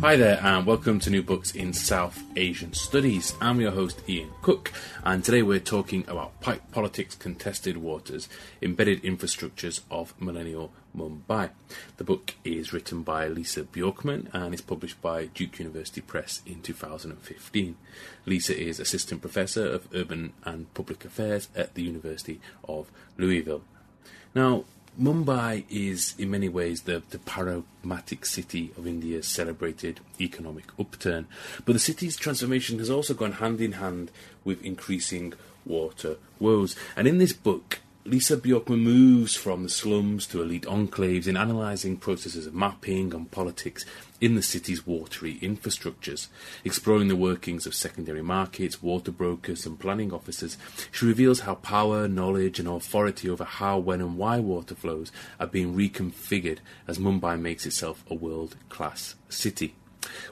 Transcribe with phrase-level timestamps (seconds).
[0.00, 3.34] Hi there, and welcome to New Books in South Asian Studies.
[3.40, 8.28] I'm your host, Ian Cook, and today we're talking about pipe politics, contested waters,
[8.62, 11.50] embedded infrastructures of millennial Mumbai.
[11.96, 16.62] The book is written by Lisa Bjorkman and is published by Duke University Press in
[16.62, 17.76] 2015.
[18.24, 23.64] Lisa is Assistant Professor of Urban and Public Affairs at the University of Louisville.
[24.32, 24.62] Now,
[25.00, 31.28] Mumbai is in many ways the, the paradigmatic city of India's celebrated economic upturn,
[31.64, 34.10] but the city's transformation has also gone hand in hand
[34.44, 36.74] with increasing water woes.
[36.96, 37.78] And in this book,
[38.08, 43.30] Lisa Bjorkman moves from the slums to elite enclaves in analysing processes of mapping and
[43.30, 43.84] politics
[44.18, 46.28] in the city's watery infrastructures.
[46.64, 50.56] Exploring the workings of secondary markets, water brokers, and planning officers,
[50.90, 55.46] she reveals how power, knowledge, and authority over how, when, and why water flows are
[55.46, 59.74] being reconfigured as Mumbai makes itself a world class city.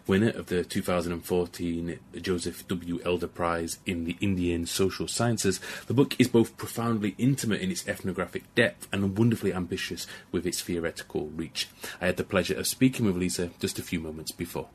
[0.07, 3.01] Winner of the 2014 Joseph W.
[3.05, 7.87] Elder Prize in the Indian Social Sciences, the book is both profoundly intimate in its
[7.89, 11.69] ethnographic depth and wonderfully ambitious with its theoretical reach.
[12.01, 14.69] I had the pleasure of speaking with Lisa just a few moments before.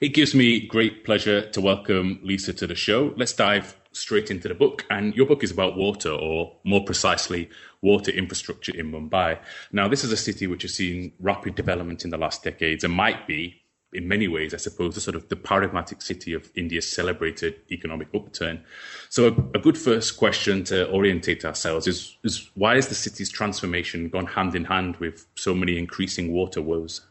[0.00, 3.14] It gives me great pleasure to welcome Lisa to the show.
[3.16, 4.84] Let's dive straight into the book.
[4.90, 7.48] And your book is about water, or more precisely,
[7.82, 9.38] water infrastructure in Mumbai.
[9.72, 12.92] Now, this is a city which has seen rapid development in the last decades and
[12.92, 13.62] might be,
[13.92, 18.08] in many ways, I suppose, the sort of the paradigmatic city of India's celebrated economic
[18.14, 18.64] upturn.
[19.08, 23.30] So, a, a good first question to orientate ourselves is, is why has the city's
[23.30, 27.05] transformation gone hand in hand with so many increasing water woes?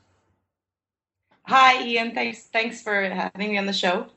[1.47, 2.13] Hi, Ian.
[2.13, 2.43] Thanks.
[2.43, 4.07] Thanks for having me on the show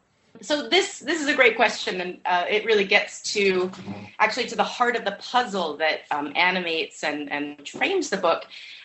[0.40, 3.70] so this this is a great question, and uh, it really gets to
[4.18, 8.44] actually to the heart of the puzzle that um, animates and and frames the book.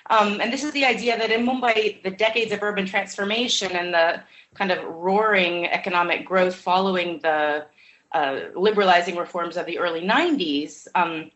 [0.09, 3.93] Um, and this is the idea that in Mumbai, the decades of urban transformation and
[3.93, 4.21] the
[4.53, 7.65] kind of roaring economic growth following the
[8.11, 11.31] uh, liberalizing reforms of the early 90s um,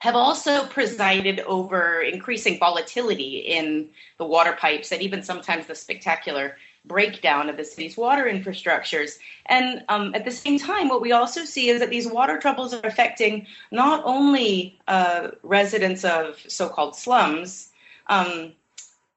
[0.00, 3.88] have also presided over increasing volatility in
[4.18, 6.56] the water pipes and even sometimes the spectacular
[6.86, 9.18] breakdown of the city's water infrastructures.
[9.46, 12.72] And um, at the same time, what we also see is that these water troubles
[12.72, 17.70] are affecting not only uh, residents of so called slums,
[18.06, 18.52] um,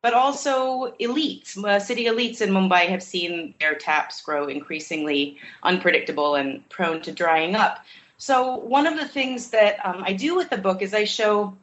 [0.01, 1.57] but also elites.
[1.63, 7.13] Uh, city elites in Mumbai have seen their taps grow increasingly unpredictable and prone to
[7.13, 7.85] drying up.
[8.23, 11.57] So, one of the things that um, I do with the book is I show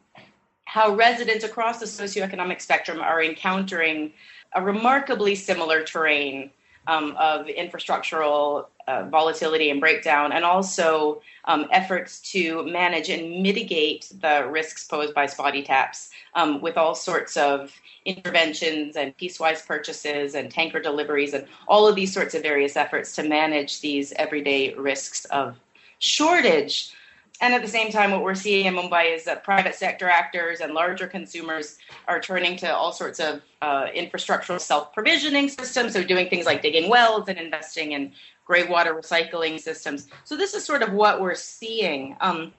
[0.65, 4.13] how residents across the socioeconomic spectrum are encountering
[4.53, 6.51] a remarkably similar terrain
[6.85, 14.11] um, of infrastructural uh, volatility and breakdown, and also um, efforts to manage and mitigate
[14.21, 17.73] the risks posed by spotty taps um, with all sorts of
[18.05, 23.15] interventions and piecewise purchases and tanker deliveries and all of these sorts of various efforts
[23.15, 25.57] to manage these everyday risks of
[26.01, 26.93] shortage.
[27.39, 30.59] And at the same time, what we're seeing in Mumbai is that private sector actors
[30.59, 35.93] and larger consumers are turning to all sorts of uh, infrastructural self provisioning systems.
[35.93, 38.11] So, doing things like digging wells and investing in
[38.45, 40.07] gray water recycling systems.
[40.23, 42.15] So, this is sort of what we're seeing.
[42.21, 42.53] Um,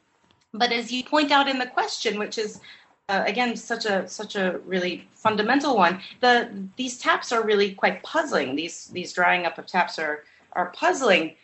[0.52, 2.60] but as you point out in the question, which is
[3.08, 8.02] uh, again such a such a really fundamental one, the these taps are really quite
[8.02, 8.56] puzzling.
[8.56, 10.24] These these drying up of taps are
[10.54, 11.36] are puzzling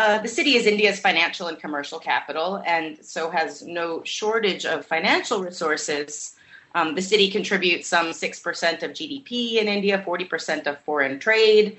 [0.00, 4.86] uh, the city is India's financial and commercial capital, and so has no shortage of
[4.86, 6.36] financial resources.
[6.74, 11.76] Um, the city contributes some 6% of GDP in India, 40% of foreign trade.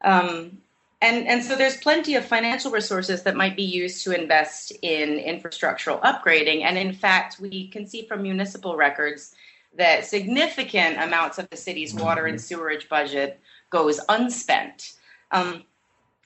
[0.00, 0.56] Um,
[1.02, 5.18] and, and so there's plenty of financial resources that might be used to invest in
[5.18, 6.62] infrastructural upgrading.
[6.62, 9.34] And in fact, we can see from municipal records
[9.76, 13.38] that significant amounts of the city's water and sewerage budget
[13.68, 14.94] goes unspent.
[15.30, 15.64] Um,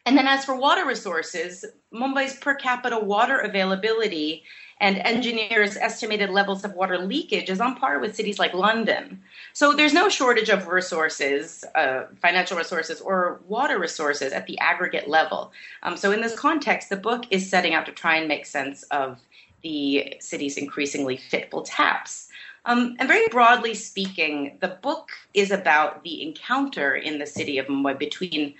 [0.08, 4.42] and then, as for water resources, Mumbai's per capita water availability
[4.80, 9.22] and engineers' estimated levels of water leakage is on par with cities like London.
[9.52, 15.08] So there's no shortage of resources, uh, financial resources, or water resources at the aggregate
[15.08, 15.52] level.
[15.82, 18.84] Um, so, in this context, the book is setting out to try and make sense
[18.84, 19.20] of
[19.62, 22.30] the city's increasingly fitful taps.
[22.64, 27.66] Um, and very broadly speaking, the book is about the encounter in the city of
[27.66, 28.54] Mumbai between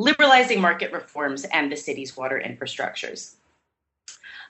[0.00, 3.34] liberalizing market reforms and the city's water infrastructures.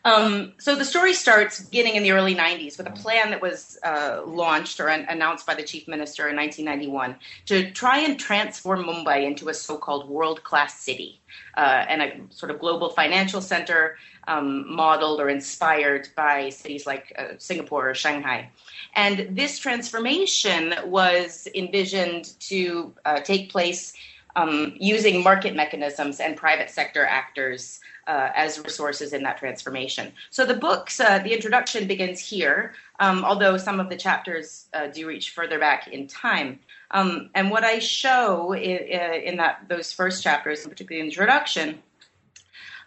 [0.02, 3.78] Um, so the story starts beginning in the early 90s with a plan that was
[3.84, 7.16] uh, launched or an- announced by the chief minister in 1991
[7.46, 11.20] to try and transform Mumbai into a so-called world-class city
[11.56, 17.12] uh, and a sort of global financial center um, modeled or inspired by cities like
[17.18, 18.48] uh, Singapore or Shanghai.
[18.94, 23.92] And this transformation was envisioned to uh, take place
[24.36, 30.12] um, using market mechanisms and private sector actors uh, as resources in that transformation.
[30.30, 34.88] So the books, uh, the introduction begins here, um, although some of the chapters uh,
[34.88, 36.58] do reach further back in time.
[36.90, 38.78] Um, and what I show in,
[39.24, 41.80] in, that those first chapters, particularly the introduction,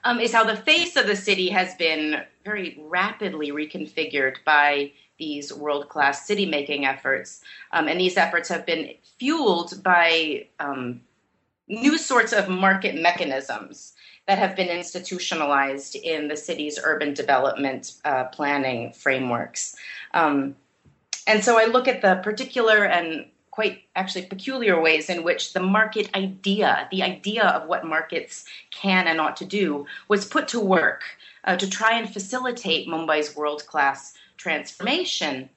[0.04, 5.54] um, is how the face of the city has been very rapidly reconfigured by these
[5.54, 7.42] world class city making efforts.
[7.72, 11.00] Um, and these efforts have been fueled by um,
[11.74, 13.94] new sorts of market mechanisms
[14.28, 19.76] that have been institutionalized in the city's urban development uh, planning frameworks.
[20.14, 20.56] Um,
[21.28, 25.60] and so I look at the particular and quite actually peculiar ways in which the
[25.60, 30.60] market idea, the idea of what markets can and ought to do, was put to
[30.60, 31.04] work
[31.44, 35.50] uh, to try and facilitate Mumbai's world class transformation.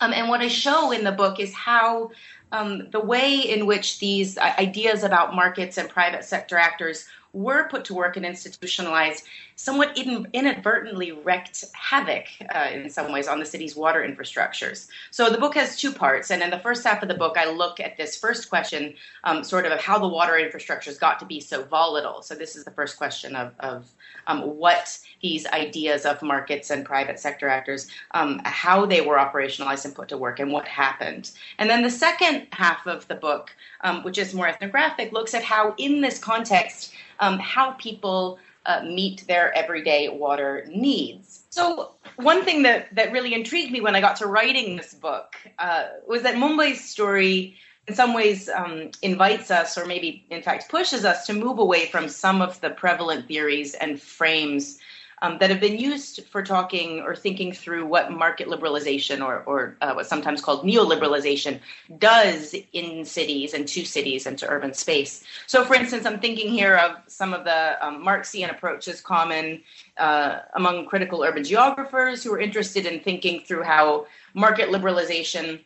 [0.00, 2.10] Um, and what I show in the book is how
[2.54, 7.84] um, the way in which these ideas about markets and private sector actors were put
[7.84, 9.24] to work and institutionalized
[9.56, 14.88] somewhat inadvertently wreaked havoc uh, in some ways on the city's water infrastructures.
[15.10, 17.50] So the book has two parts, and in the first half of the book, I
[17.50, 18.94] look at this first question,
[19.24, 22.22] um, sort of how the water infrastructures got to be so volatile.
[22.22, 23.92] So this is the first question of, of
[24.26, 29.84] um, what these ideas of markets and private sector actors, um, how they were operationalized
[29.84, 31.30] and put to work, and what happened.
[31.58, 35.44] And then the second half of the book, um, which is more ethnographic, looks at
[35.44, 36.92] how in this context
[37.24, 41.44] um, how people uh, meet their everyday water needs.
[41.50, 45.34] So, one thing that, that really intrigued me when I got to writing this book
[45.58, 47.56] uh, was that Mumbai's story,
[47.88, 51.86] in some ways, um, invites us, or maybe in fact pushes us, to move away
[51.86, 54.78] from some of the prevalent theories and frames
[55.24, 59.76] um, that have been used for talking or thinking through what market liberalization or, or
[59.80, 61.60] uh, what's sometimes called neoliberalization
[61.98, 65.24] does in cities and to cities and to urban space.
[65.46, 69.62] So, for instance, I'm thinking here of some of the um, Marxian approaches common
[69.96, 75.64] uh, among critical urban geographers who are interested in thinking through how market liberalization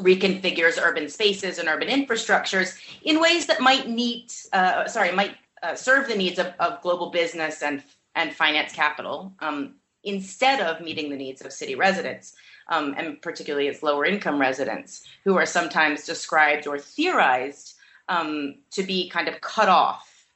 [0.00, 5.74] reconfigures urban spaces and urban infrastructures in ways that might meet, uh, sorry, might uh,
[5.76, 7.82] serve the needs of, of global business and
[8.14, 9.74] and finance capital um,
[10.04, 12.34] instead of meeting the needs of city residents,
[12.68, 17.74] um, and particularly its lower income residents, who are sometimes described or theorized
[18.08, 20.26] um, to be kind of cut off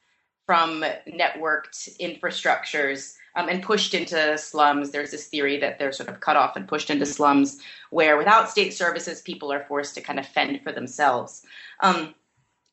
[0.47, 4.91] from networked infrastructures um, and pushed into slums.
[4.91, 7.61] There's this theory that they're sort of cut off and pushed into slums
[7.91, 11.45] where, without state services, people are forced to kind of fend for themselves.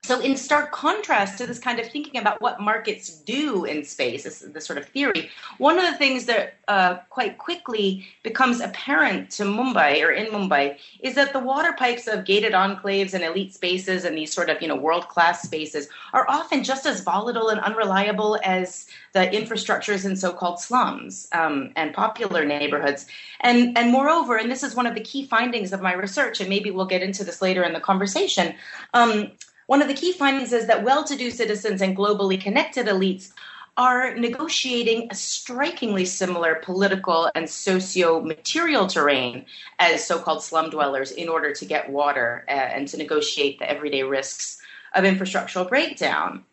[0.03, 4.24] So, in stark contrast to this kind of thinking about what markets do in space,
[4.24, 9.30] this, this sort of theory, one of the things that uh, quite quickly becomes apparent
[9.31, 13.53] to Mumbai or in Mumbai is that the water pipes of gated enclaves and elite
[13.53, 17.50] spaces and these sort of you know world class spaces are often just as volatile
[17.50, 23.05] and unreliable as the infrastructures in so-called slums um, and popular neighborhoods.
[23.41, 26.50] And and moreover, and this is one of the key findings of my research, and
[26.50, 28.55] maybe we'll get into this later in the conversation.
[28.96, 29.31] Um,
[29.71, 33.31] one of the key findings is that well to do citizens and globally connected elites
[33.77, 39.45] are negotiating a strikingly similar political and socio material terrain
[39.79, 43.71] as so called slum dwellers in order to get water uh, and to negotiate the
[43.71, 44.59] everyday risks
[44.93, 46.43] of infrastructural breakdown.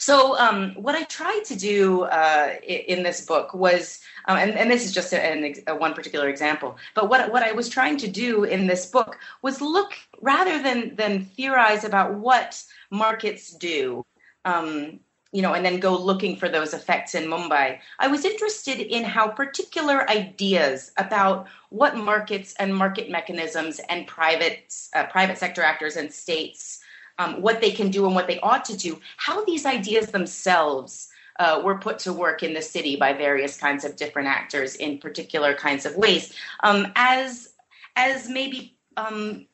[0.00, 4.70] So, um, what I tried to do uh, in this book was, um, and, and,
[4.70, 8.44] this is just a, one particular example, but what, what I was trying to do
[8.44, 9.92] in this book was look
[10.22, 14.06] rather than than theorize about what markets do.
[14.46, 15.00] Um,
[15.32, 17.78] you know, and then go looking for those effects in Mumbai.
[17.98, 24.74] I was interested in how particular ideas about what markets and market mechanisms and private
[24.94, 26.80] uh, private sector actors and states
[27.20, 31.10] um, what they can do and what they ought to do, how these ideas themselves
[31.38, 34.98] uh, were put to work in the city by various kinds of different actors in
[34.98, 37.52] particular kinds of ways, um, as
[37.96, 39.46] as maybe um,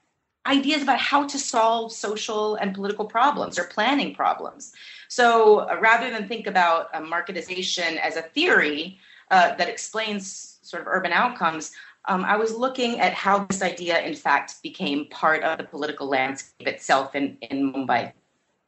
[0.47, 4.73] ideas about how to solve social and political problems or planning problems.
[5.09, 8.99] So uh, rather than think about marketization as a theory
[9.31, 11.73] uh, that explains sort of urban outcomes,
[12.09, 16.07] um, I was looking at how this idea, in fact, became part of the political
[16.07, 18.13] landscape itself in, in Mumbai,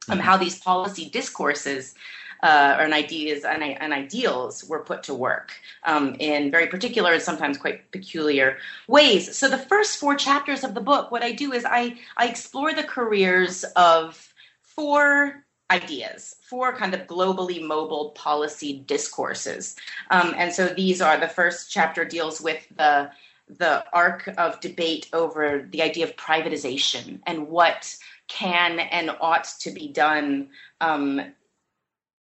[0.09, 1.95] um, how these policy discourses
[2.43, 5.51] uh, and ideas and, and, ideals were put to work
[5.83, 9.35] um, in very particular and sometimes quite peculiar ways.
[9.35, 12.73] So the first four chapters of the book, what I do is I, I explore
[12.73, 19.75] the careers of four ideas, four kind of globally mobile policy discourses.
[20.09, 23.11] Um, and so these are the first chapter deals with the
[23.49, 27.95] the arc of debate over the idea of privatization and what
[28.27, 30.49] can and ought to be done
[30.81, 31.19] um,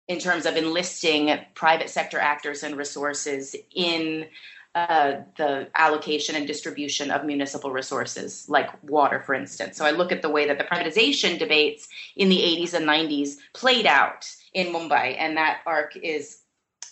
[0.08, 4.26] in terms of enlisting private sector actors and resources in
[4.75, 9.76] uh, the allocation and distribution of municipal resources, like water, for instance.
[9.76, 13.37] So I look at the way that the privatization debates in the 80s and 90s
[13.54, 16.42] played out in Mumbai, and that arc is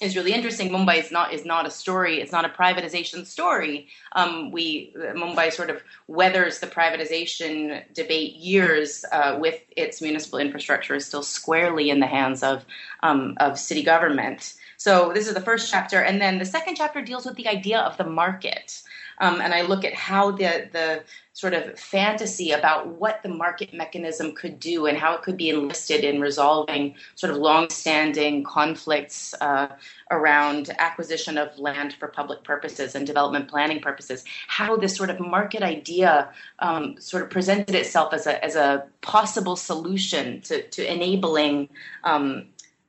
[0.01, 0.71] is really interesting.
[0.71, 2.21] Mumbai is not is not a story.
[2.21, 3.89] It's not a privatization story.
[4.13, 10.95] Um, we Mumbai sort of weathers the privatization debate years uh, with its municipal infrastructure
[10.95, 12.65] is still squarely in the hands of
[13.03, 14.55] um, of city government.
[14.77, 17.81] So this is the first chapter, and then the second chapter deals with the idea
[17.81, 18.83] of the market.
[19.19, 23.75] Um, and I look at how the the sort of fantasy about what the market
[23.75, 29.35] mechanism could do and how it could be enlisted in resolving sort of long-standing conflicts
[29.43, 29.69] uh,
[30.11, 34.25] around acquisition of land for public purposes and development planning purposes.
[34.49, 36.31] How this sort of market idea
[36.61, 41.69] um, sort of presented itself as a as a possible solution to to enabling
[42.05, 42.47] um,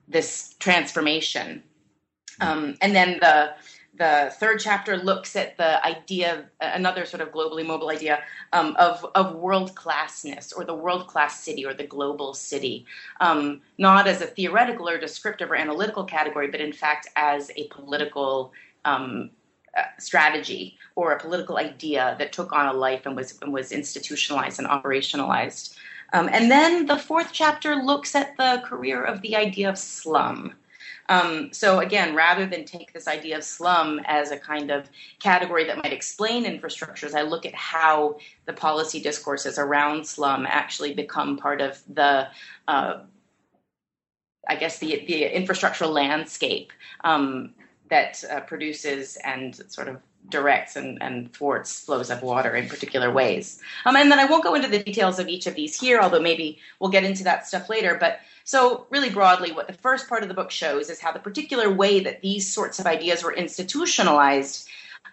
[0.08, 1.64] this transformation.
[2.40, 3.54] Um, and then the
[3.98, 8.24] the third chapter looks at the idea, another sort of globally mobile idea
[8.54, 12.86] um, of, of world classness or the world class city or the global city,
[13.20, 17.68] um, not as a theoretical or descriptive or analytical category, but in fact as a
[17.68, 18.54] political
[18.86, 19.30] um,
[19.78, 23.72] uh, strategy or a political idea that took on a life and was, and was
[23.72, 25.76] institutionalized and operationalized.
[26.14, 30.54] Um, and then the fourth chapter looks at the career of the idea of slum.
[31.10, 35.64] Um, so again, rather than take this idea of slum as a kind of category
[35.66, 41.38] that might explain infrastructures, I look at how the policy discourses around slum actually become
[41.38, 42.28] part of the
[42.68, 43.00] uh,
[44.50, 46.72] I guess the the infrastructural landscape
[47.04, 47.54] um,
[47.90, 53.12] that uh, produces and sort of directs and, and thwarts flows of water in particular
[53.12, 53.62] ways.
[53.86, 56.20] Um, and then I won't go into the details of each of these here, although
[56.20, 57.98] maybe we'll get into that stuff later.
[58.00, 61.20] But so, really broadly, what the first part of the book shows is how the
[61.20, 64.70] particular way that these sorts of ideas were institutionalized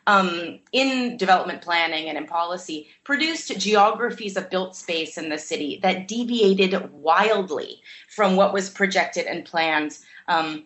[0.07, 5.81] um, in development planning and in policy produced geographies of built space in the city
[5.83, 10.65] that deviated wildly from what was projected and planned um,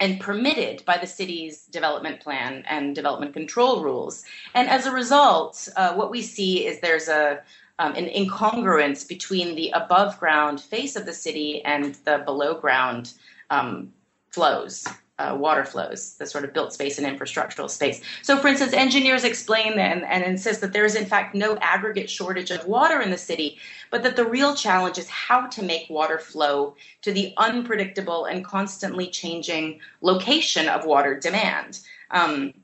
[0.00, 4.24] and permitted by the city's development plan and development control rules.
[4.54, 7.42] And as a result, uh, what we see is there's a
[7.80, 13.12] um, an incongruence between the above ground face of the city and the below ground
[13.50, 13.92] um,
[14.30, 14.84] flows.
[15.18, 18.00] Uh, water flows, the sort of built space and infrastructural space.
[18.22, 22.08] So, for instance, engineers explain and, and insist that there is, in fact, no aggregate
[22.08, 23.58] shortage of water in the city,
[23.90, 28.44] but that the real challenge is how to make water flow to the unpredictable and
[28.44, 31.80] constantly changing location of water demand.
[32.12, 32.54] Um,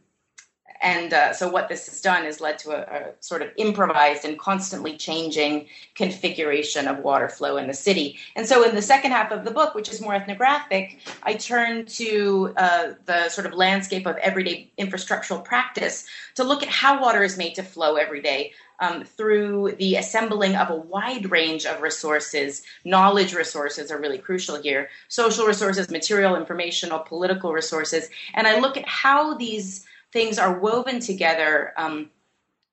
[0.84, 4.26] and uh, so, what this has done is led to a, a, sort of improvised
[4.26, 8.18] and constantly changing configuration of water flow in the city.
[8.36, 11.86] And so, in the second half of the book, which is more ethnographic, I turn
[11.86, 17.22] to uh, the sort of landscape of everyday infrastructural practice to look at how water
[17.22, 18.52] is made to flow every day.
[18.80, 22.64] Um, through the assembling of a wide range of resources.
[22.84, 28.10] Knowledge resources are really crucial here social resources, material, informational, political resources.
[28.34, 32.09] And I look at how these things are woven together um,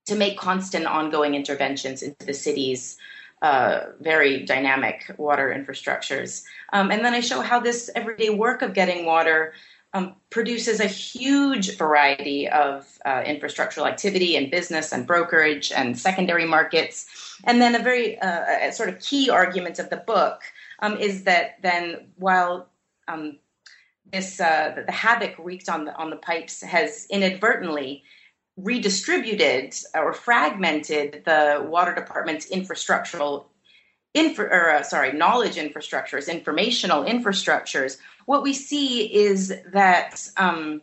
[0.05, 2.97] to make constant ongoing interventions into the city's
[3.41, 6.43] uh, very dynamic water infrastructures.
[6.71, 9.53] Um, and then I show how this everyday work of getting water
[9.93, 16.45] um, produces a huge variety of uh, infrastructural activity and business and brokerage and secondary
[16.45, 17.07] markets.
[17.43, 20.43] And then a very uh, a sort of key argument of the book
[20.79, 22.69] um, is that then while
[23.07, 23.39] um,
[24.11, 28.03] this uh, the havoc wreaked on the on the pipes has inadvertently
[28.57, 33.45] redistributed or fragmented the water department's infrastructural
[34.13, 37.97] infra, or, uh, sorry knowledge infrastructures informational infrastructures.
[38.25, 40.81] What we see is that um,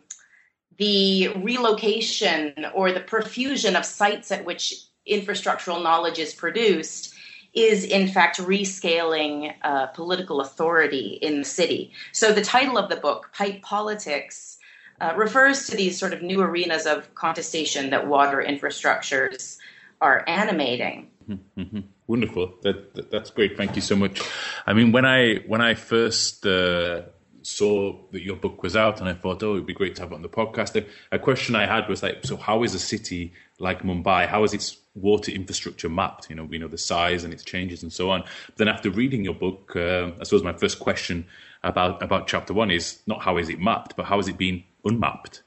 [0.77, 7.13] the relocation or the profusion of sites at which infrastructural knowledge is produced
[7.53, 11.91] is in fact rescaling uh, political authority in the city.
[12.11, 14.57] So the title of the book, Pipe Politics,
[15.01, 19.57] uh, refers to these sort of new arenas of contestation that water infrastructures
[20.01, 21.09] are animating.
[21.29, 21.79] Mm-hmm.
[22.07, 22.53] Wonderful.
[22.63, 23.55] That, that, that's great.
[23.55, 24.21] Thank you so much.
[24.65, 27.03] I mean, when I when I first uh,
[27.43, 30.11] saw that your book was out, and I thought, oh, it'd be great to have
[30.11, 30.83] it on the podcast.
[31.11, 34.27] A question I had was like, so how is a city like Mumbai?
[34.27, 36.29] How is its water infrastructure mapped?
[36.29, 38.23] You know, we know the size and its changes and so on.
[38.47, 41.25] But then after reading your book, uh, I suppose my first question
[41.63, 44.63] about about chapter one is not how is it mapped, but how has it been
[44.85, 45.43] unmapped?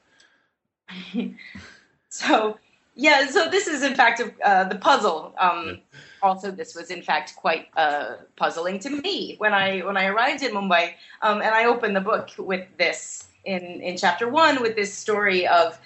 [2.09, 2.57] so
[2.95, 5.33] yeah, so this is in fact uh, the puzzle.
[5.37, 5.81] Um,
[6.21, 10.43] also, this was in fact quite uh, puzzling to me when I when I arrived
[10.43, 14.75] in Mumbai, um, and I opened the book with this in in chapter one with
[14.75, 15.79] this story of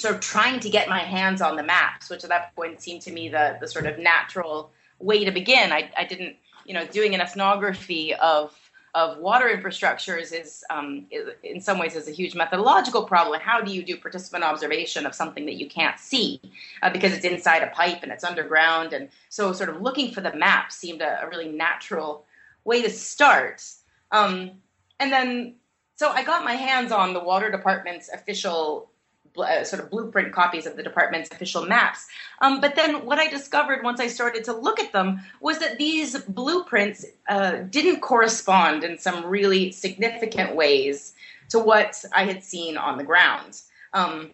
[0.00, 3.02] sort of trying to get my hands on the maps, which at that point seemed
[3.02, 5.72] to me the the sort of natural way to begin.
[5.72, 8.54] I, I didn't, you know, doing an ethnography of
[8.94, 11.06] of water infrastructures is, um,
[11.44, 13.40] in some ways is a huge methodological problem.
[13.40, 16.40] How do you do participant observation of something that you can't see
[16.82, 18.92] uh, because it's inside a pipe and it's underground?
[18.92, 22.24] And so, sort of looking for the map seemed a, a really natural
[22.64, 23.64] way to start.
[24.10, 24.52] Um,
[24.98, 25.54] and then,
[25.94, 28.89] so I got my hands on the water department's official
[29.38, 32.06] uh, sort of blueprint copies of the department's official maps.
[32.40, 35.78] Um, but then what I discovered once I started to look at them was that
[35.78, 41.14] these blueprints uh, didn't correspond in some really significant ways
[41.50, 43.60] to what I had seen on the ground.
[43.92, 44.32] Um,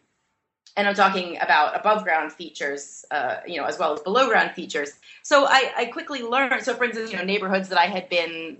[0.76, 4.50] and I'm talking about above ground features, uh, you know, as well as below ground
[4.53, 4.93] features.
[5.23, 6.62] So I, I quickly learned.
[6.62, 8.59] So, for instance, you know, neighborhoods that I had been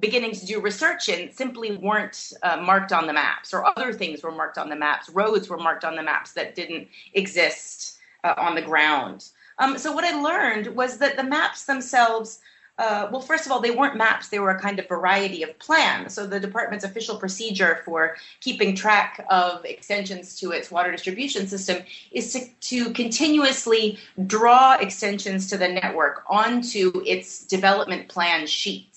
[0.00, 4.22] beginning to do research in simply weren't uh, marked on the maps, or other things
[4.22, 5.08] were marked on the maps.
[5.08, 9.28] Roads were marked on the maps that didn't exist uh, on the ground.
[9.58, 12.40] Um, so what I learned was that the maps themselves.
[12.76, 15.56] Uh, well, first of all, they weren't maps, they were a kind of variety of
[15.60, 16.12] plans.
[16.12, 21.84] So, the department's official procedure for keeping track of extensions to its water distribution system
[22.10, 28.93] is to, to continuously draw extensions to the network onto its development plan sheet.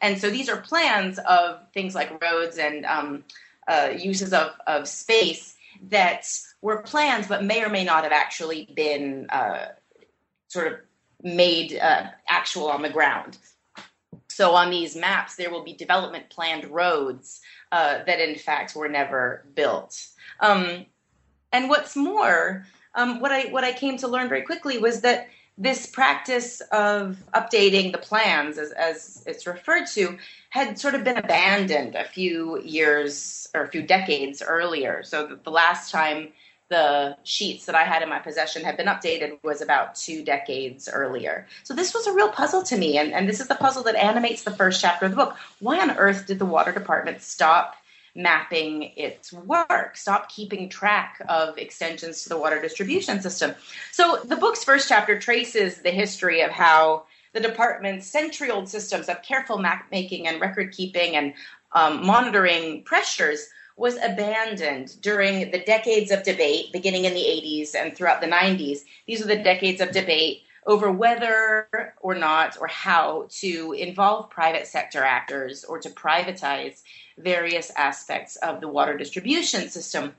[0.00, 3.24] And so these are plans of things like roads and um,
[3.68, 5.54] uh, uses of, of space
[5.90, 6.28] that
[6.62, 9.68] were plans but may or may not have actually been uh,
[10.48, 10.78] sort of
[11.22, 13.38] made uh, actual on the ground.
[14.28, 17.40] So on these maps, there will be development planned roads
[17.72, 20.06] uh, that in fact were never built.
[20.40, 20.86] Um,
[21.52, 25.28] and what's more, um, what I what I came to learn very quickly was that
[25.58, 30.18] this practice of updating the plans, as, as it's referred to,
[30.50, 35.02] had sort of been abandoned a few years or a few decades earlier.
[35.02, 36.28] So the, last time
[36.68, 40.88] the sheets that I had in my possession had been updated was about two decades
[40.92, 41.46] earlier.
[41.62, 43.94] So this was a real puzzle to me, and, and this is the puzzle that
[43.94, 45.36] animates the first chapter of the book.
[45.60, 47.76] Why on earth did the water department stop
[48.16, 53.54] mapping its work, stop keeping track of extensions to the water distribution system.
[53.92, 59.08] So the book's first chapter traces the history of how the department's century old systems
[59.08, 61.34] of careful map making and record keeping and
[61.72, 67.94] um, monitoring pressures was abandoned during the decades of debate beginning in the 80s and
[67.94, 68.78] throughout the 90s.
[69.06, 71.68] These are the decades of debate over whether
[72.00, 76.82] or not or how to involve private sector actors or to privatize
[77.18, 80.14] various aspects of the water distribution system.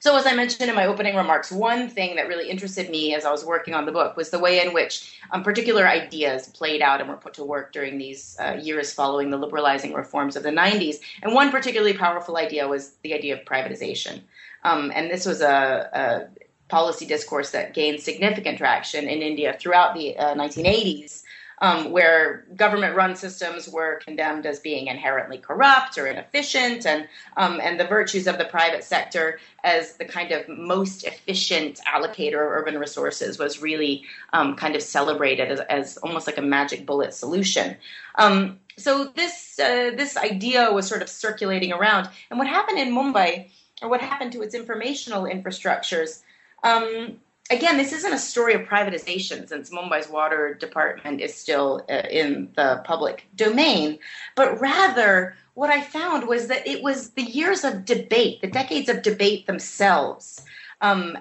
[0.00, 3.24] So, as I mentioned in my opening remarks, one thing that really interested me as
[3.24, 6.82] I was working on the book was the way in which um, particular ideas played
[6.82, 10.42] out and were put to work during these uh, years following the liberalizing reforms of
[10.42, 10.96] the 90s.
[11.22, 14.20] And one particularly powerful idea was the idea of privatization.
[14.64, 19.94] Um, and this was a, a, policy discourse that gained significant traction in India throughout
[19.94, 21.22] the uh, 1980s
[21.62, 27.60] um, where government run systems were condemned as being inherently corrupt or inefficient, and, um,
[27.62, 32.52] and the virtues of the private sector as the kind of most efficient allocator of
[32.52, 37.14] urban resources was really um, kind of celebrated as, as, almost like a magic bullet
[37.14, 37.76] solution.
[38.16, 42.92] Um, so this uh, this idea was sort of circulating around, and what happened in
[42.92, 43.48] Mumbai,
[43.80, 46.22] or what happened to its informational infrastructures,
[46.62, 47.18] um,
[47.50, 52.50] again, this isn't a story of privatization since Mumbai's water department is still uh, in
[52.56, 53.98] the public domain,
[54.34, 58.88] but rather what I found was that it was the years of debate, the decades
[58.88, 60.44] of debate themselves,
[60.80, 61.16] um,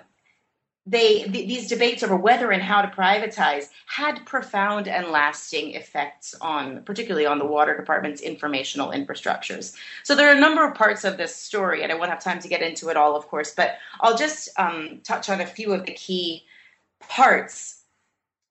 [0.85, 6.35] they th- these debates over whether and how to privatize had profound and lasting effects
[6.41, 11.03] on particularly on the water department's informational infrastructures so there are a number of parts
[11.03, 13.53] of this story and i won't have time to get into it all of course
[13.53, 16.43] but i'll just um, touch on a few of the key
[16.99, 17.83] parts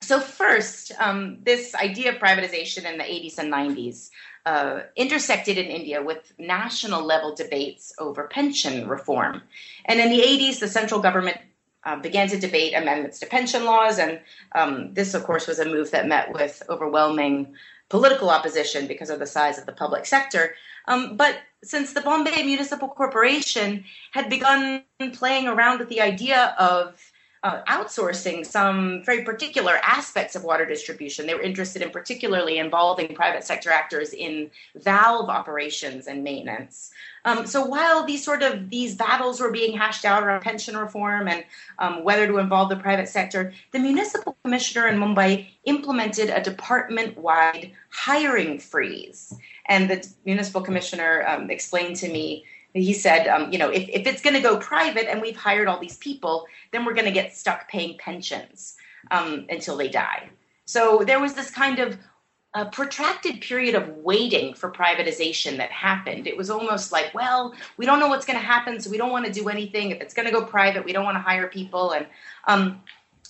[0.03, 4.11] so first um, this idea of privatization in the 80s and 90s
[4.47, 9.41] uh, intersected in India with national level debates over pension reform.
[9.87, 11.39] And in the 80s, the central government
[11.85, 13.99] uh, began to debate amendments to pension laws.
[13.99, 14.21] And
[14.55, 17.55] um, this, of course, was a move that met with overwhelming
[17.89, 20.55] political opposition because of the size of the public sector.
[20.87, 27.01] Um, but since the Bombay Municipal Corporation had begun playing around with the idea of
[27.45, 31.27] uh, outsourcing some very particular aspects of water distribution.
[31.27, 36.91] They were interested in particularly involving private sector actors in valve operations and maintenance.
[37.27, 41.29] Um, so while these sort of these battles were being hashed out around pension reform
[41.29, 41.45] and
[41.79, 47.73] um, whether to involve the private sector, the municipal commissioner in Mumbai implemented a department-wide
[47.91, 49.35] hiring freeze.
[49.67, 52.45] And the municipal commissioner um, explained to me
[52.83, 55.69] he said, um, you know, if, if it's going to go private and we've hired
[55.69, 58.75] all these people, then we're going to get stuck paying pensions
[59.11, 60.29] um, until they die.
[60.67, 61.99] So there was this kind of
[62.71, 66.29] protracted period of waiting for privatization that happened.
[66.29, 69.11] It was almost like, well, we don't know what's going to happen, so we don't
[69.11, 69.91] want to do anything.
[69.91, 71.91] If it's going to go private, we don't want to hire people.
[71.93, 72.07] And
[72.47, 72.81] um,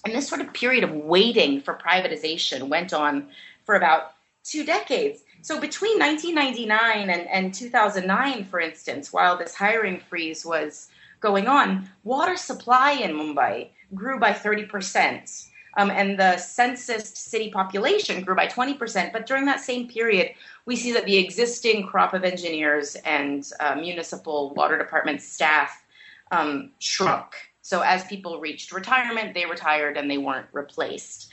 [0.04, 3.30] and this sort of period of waiting for privatization went on
[3.64, 5.23] for about two decades.
[5.44, 10.88] So between 1999 and, and 2009, for instance, while this hiring freeze was
[11.20, 15.50] going on, water supply in Mumbai grew by 30%.
[15.76, 19.12] Um, and the census city population grew by 20%.
[19.12, 20.30] But during that same period,
[20.64, 25.84] we see that the existing crop of engineers and uh, municipal water department staff
[26.30, 27.34] um, shrunk.
[27.60, 31.30] So as people reached retirement, they retired and they weren't replaced.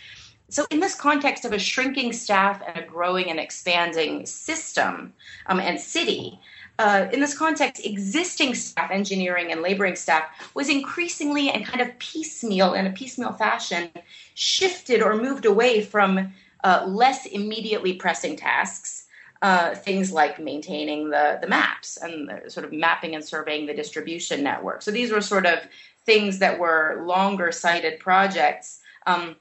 [0.51, 5.13] So, in this context of a shrinking staff and a growing and expanding system
[5.45, 6.41] um, and city,
[6.77, 11.97] uh, in this context, existing staff, engineering and laboring staff, was increasingly and kind of
[11.99, 13.91] piecemeal, in a piecemeal fashion,
[14.33, 16.33] shifted or moved away from
[16.65, 19.05] uh, less immediately pressing tasks,
[19.41, 23.73] uh, things like maintaining the, the maps and the, sort of mapping and surveying the
[23.73, 24.81] distribution network.
[24.81, 25.59] So these were sort of
[26.05, 28.81] things that were longer sighted projects.
[29.07, 29.37] Um,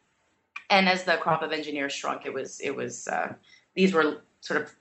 [0.71, 3.35] and as the crop of engineers shrunk, it was it was uh,
[3.75, 4.75] these were sort of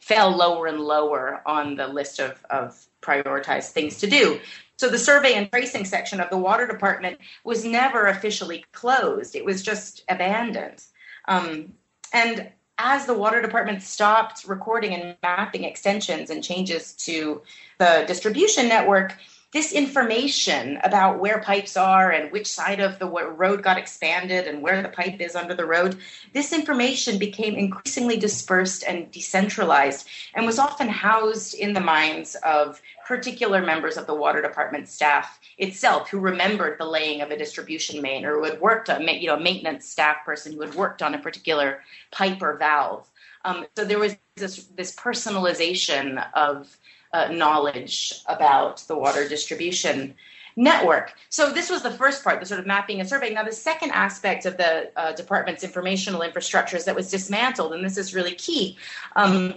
[0.00, 4.40] fell lower and lower on the list of, of prioritized things to do.
[4.76, 9.44] So the survey and tracing section of the water department was never officially closed; it
[9.44, 10.84] was just abandoned.
[11.26, 11.72] Um,
[12.12, 17.42] and as the water department stopped recording and mapping extensions and changes to
[17.78, 19.16] the distribution network,
[19.52, 24.60] this information about where pipes are and which side of the road got expanded and
[24.60, 25.96] where the pipe is under the road,
[26.34, 32.82] this information became increasingly dispersed and decentralized and was often housed in the minds of
[33.06, 38.02] particular members of the water department staff itself who remembered the laying of a distribution
[38.02, 41.02] main or who had worked on, you know, a maintenance staff person who had worked
[41.02, 43.08] on a particular pipe or valve.
[43.46, 46.76] Um, so there was this, this personalization of
[47.12, 50.14] uh, knowledge about the water distribution
[50.56, 51.14] network.
[51.28, 53.34] So this was the first part, the sort of mapping and surveying.
[53.34, 57.96] Now the second aspect of the uh, department's informational infrastructures that was dismantled, and this
[57.96, 58.76] is really key,
[59.14, 59.54] um,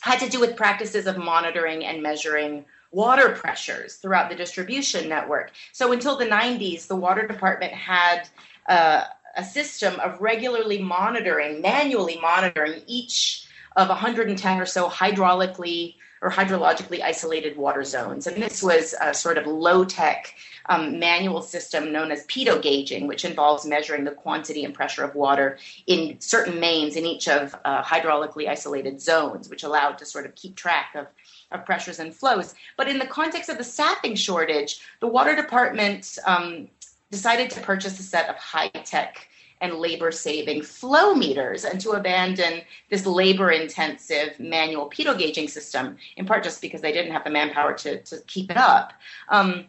[0.00, 5.52] had to do with practices of monitoring and measuring water pressures throughout the distribution network.
[5.72, 8.28] So until the 90s, the water department had
[8.66, 9.04] uh,
[9.36, 17.02] a system of regularly monitoring, manually monitoring each of 110 or so hydraulically or hydrologically
[17.02, 18.26] isolated water zones.
[18.26, 20.34] And this was a sort of low tech
[20.66, 25.14] um, manual system known as pitot gauging, which involves measuring the quantity and pressure of
[25.14, 30.26] water in certain mains in each of uh, hydraulically isolated zones, which allowed to sort
[30.26, 31.06] of keep track of
[31.52, 32.54] of pressures and flows.
[32.76, 36.68] But in the context of the staffing shortage, the water department um,
[37.10, 39.28] decided to purchase a set of high tech
[39.60, 45.96] and labor saving flow meters and to abandon this labor intensive manual pitot gauging system,
[46.16, 48.92] in part just because they didn't have the manpower to, to keep it up.
[49.28, 49.66] Um,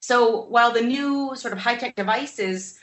[0.00, 2.78] so while the new sort of high tech devices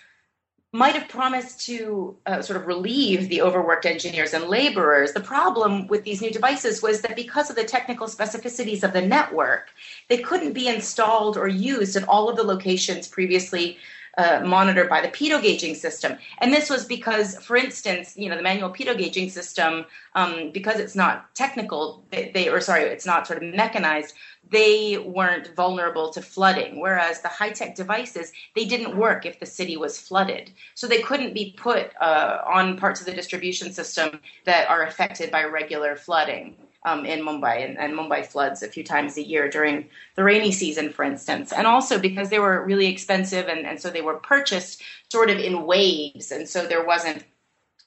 [0.71, 5.13] might have promised to uh, sort of relieve the overworked engineers and laborers.
[5.13, 9.01] The problem with these new devices was that because of the technical specificities of the
[9.01, 9.69] network,
[10.09, 13.79] they couldn't be installed or used at all of the locations previously
[14.17, 16.17] uh, monitored by the pitot gauging system.
[16.39, 20.79] And this was because, for instance, you know, the manual pitot gauging system, um, because
[20.79, 24.15] it's not technical, they, they, or sorry, it's not sort of mechanized,
[24.51, 26.79] they weren't vulnerable to flooding.
[26.79, 30.51] Whereas the high tech devices, they didn't work if the city was flooded.
[30.75, 35.29] So they couldn't be put uh, on parts of the distribution system that are affected
[35.31, 39.49] by regular flooding um, in Mumbai, and, and, Mumbai floods a few times a year
[39.49, 41.51] during the rainy season, for instance.
[41.51, 45.37] And also because they were really expensive, and, and so they were purchased sort of
[45.37, 47.25] in waves, and so there wasn't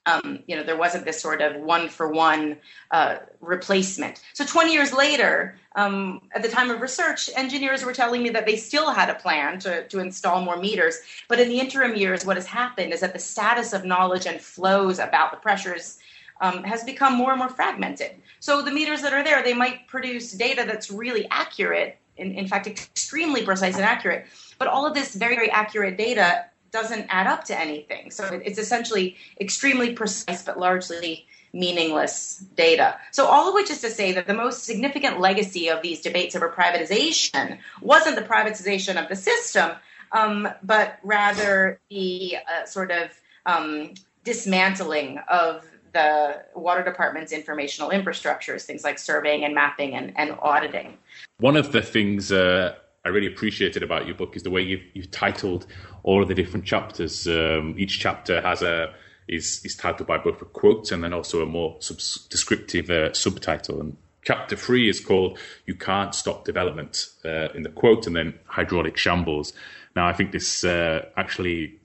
[0.07, 2.57] um, you know, there wasn't this sort of one for one
[2.91, 4.21] uh, replacement.
[4.33, 8.45] So 20 years later, um, at the time of research, engineers were telling me that
[8.45, 10.99] they still had a plan to, to install more meters.
[11.29, 14.41] But in the interim years, what has happened is that the status of knowledge and
[14.41, 15.99] flows about the pressures
[16.43, 18.11] um, has become more and more fragmented.
[18.41, 22.49] So the meters that are there, they might produce data that's really accurate, in, in
[22.49, 24.27] fact, extremely precise and accurate.
[24.59, 28.11] But all of this very, very accurate data doesn't add up to anything.
[28.11, 32.99] So it's essentially extremely precise but largely meaningless data.
[33.11, 36.35] So, all of which is to say that the most significant legacy of these debates
[36.35, 39.73] over privatization wasn't the privatization of the system,
[40.13, 43.11] um, but rather the uh, sort of
[43.45, 43.93] um,
[44.25, 50.99] dismantling of the water department's informational infrastructures, things like surveying and mapping and, and auditing.
[51.39, 52.75] One of the things uh,
[53.05, 55.67] I really appreciated about your book is the way you've, you've titled
[56.03, 57.27] all of the different chapters.
[57.27, 58.95] Um, each chapter has a
[59.29, 63.13] is is titled by both a quote and then also a more sub- descriptive uh,
[63.13, 63.81] subtitle.
[63.81, 68.39] And chapter three is called "You Can't Stop Development" uh, in the quote, and then
[68.47, 69.53] hydraulic shambles.
[69.95, 71.79] Now, I think this uh, actually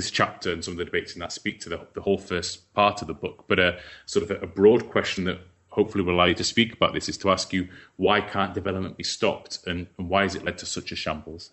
[0.00, 2.72] this chapter and some of the debates in that speak to the, the whole first
[2.72, 6.14] part of the book, but a sort of a, a broad question that hopefully will
[6.14, 9.58] allow you to speak about this is to ask you why can't development be stopped
[9.66, 11.50] and, and why has it led to such a shambles?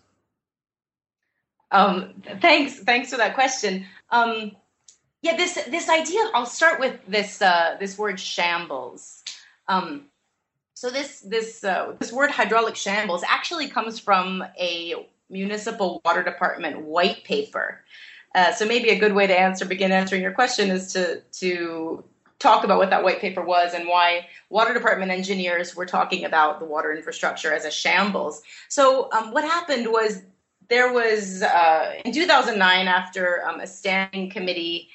[1.70, 3.84] Um, thanks, thanks for that question.
[4.10, 4.52] Um,
[5.20, 6.20] yeah, this this idea.
[6.32, 9.22] I'll start with this uh, this word shambles.
[9.66, 10.06] Um,
[10.74, 14.94] so this this uh, this word hydraulic shambles actually comes from a
[15.28, 17.80] municipal water department white paper.
[18.34, 22.04] Uh, so maybe a good way to answer begin answering your question is to to
[22.38, 26.60] talk about what that white paper was and why water department engineers were talking about
[26.60, 28.42] the water infrastructure as a shambles.
[28.68, 30.22] So um, what happened was
[30.68, 34.88] there was uh, in 2009 after um, a standing committee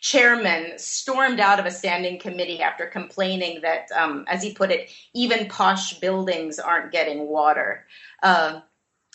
[0.00, 4.90] chairman stormed out of a standing committee after complaining that, um, as he put it,
[5.14, 7.86] even posh buildings aren't getting water.
[8.22, 8.60] Uh,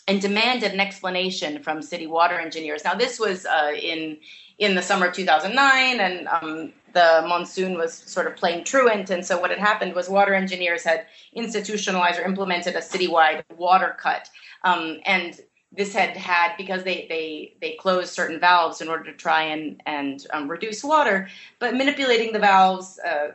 [0.08, 2.84] and demanded an explanation from city water engineers.
[2.84, 4.18] Now, this was uh, in
[4.58, 9.10] in the summer of 2009, and um, the monsoon was sort of playing truant.
[9.12, 13.96] And so, what had happened was water engineers had institutionalized or implemented a citywide water
[14.00, 14.30] cut,
[14.64, 15.40] um, and
[15.72, 19.82] this had had because they they they closed certain valves in order to try and
[19.86, 21.28] and um, reduce water,
[21.60, 23.00] but manipulating the valves.
[23.00, 23.30] Uh,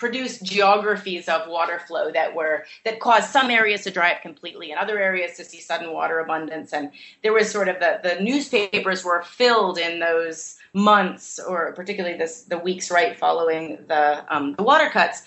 [0.00, 4.72] produced geographies of water flow that were that caused some areas to dry up completely
[4.72, 6.72] and other areas to see sudden water abundance.
[6.72, 6.90] And
[7.22, 12.42] there was sort of the, the newspapers were filled in those months or particularly this
[12.44, 15.22] the weeks right following the um, the water cuts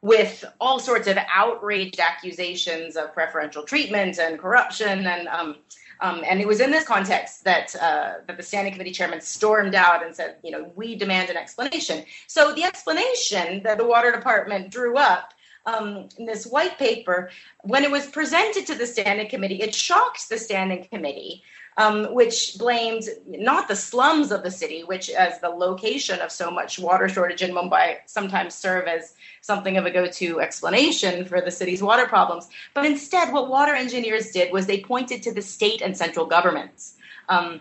[0.00, 5.56] with all sorts of outraged accusations of preferential treatment and corruption and um,
[6.00, 9.74] um, and it was in this context that uh, that the standing committee chairman stormed
[9.74, 12.04] out and said, you know, we demand an explanation.
[12.26, 15.34] So the explanation that the water department drew up
[15.66, 17.30] um, in this white paper,
[17.62, 21.42] when it was presented to the standing committee, it shocked the standing committee
[21.76, 26.50] um, which blamed not the slums of the city, which, as the location of so
[26.50, 31.40] much water shortage in Mumbai, sometimes serve as something of a go to explanation for
[31.40, 32.48] the city's water problems.
[32.74, 36.94] But instead, what water engineers did was they pointed to the state and central governments.
[37.28, 37.60] Um,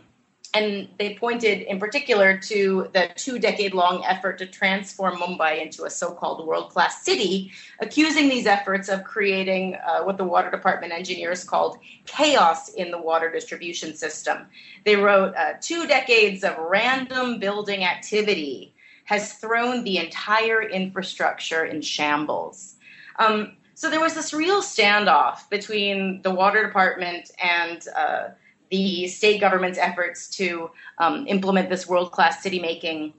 [0.53, 5.85] and they pointed in particular to the two decade long effort to transform Mumbai into
[5.85, 10.51] a so called world class city, accusing these efforts of creating uh, what the water
[10.51, 14.45] department engineers called chaos in the water distribution system.
[14.85, 21.81] They wrote uh, two decades of random building activity has thrown the entire infrastructure in
[21.81, 22.75] shambles.
[23.17, 28.29] Um, so there was this real standoff between the water department and uh,
[28.73, 33.13] the state government's efforts to um, implement this world class city making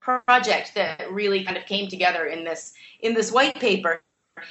[0.00, 4.00] project that really kind of came together in this in this white paper.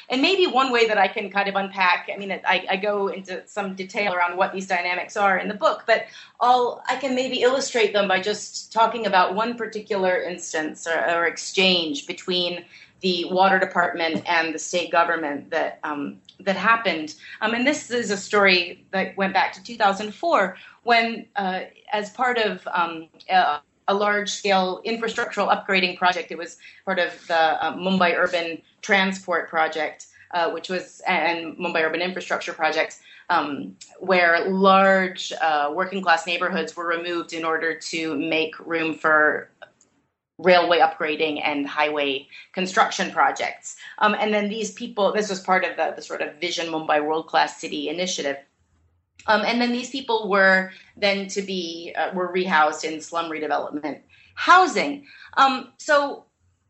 [0.10, 3.10] And maybe one way that I can kind of unpack, I mean, I, I, go
[3.10, 6.06] into some detail around what these dynamics are in the book, but
[6.40, 11.26] I'll, I can maybe illustrate them by just talking about one particular instance or, or
[11.26, 12.64] exchange between
[13.02, 17.16] the water department and the state government that um, that happened.
[17.42, 22.38] Um, and this is a story that went back to 2004 when, uh, as part
[22.38, 27.76] of um, a, a large scale infrastructural upgrading project, it was part of the uh,
[27.76, 33.00] Mumbai Urban Transport Project, uh, which was, and Mumbai Urban Infrastructure Project.
[33.30, 39.50] Um, where large uh, working class neighborhoods were removed in order to make room for
[40.40, 43.76] railway upgrading and highway construction projects.
[44.00, 47.06] Um, and then these people, this was part of the, the sort of Vision Mumbai
[47.06, 48.38] World Class City initiative.
[49.28, 54.02] Um, and then these people were then to be uh, were rehoused in slum redevelopment
[54.36, 55.06] housing.
[55.38, 56.26] Um, so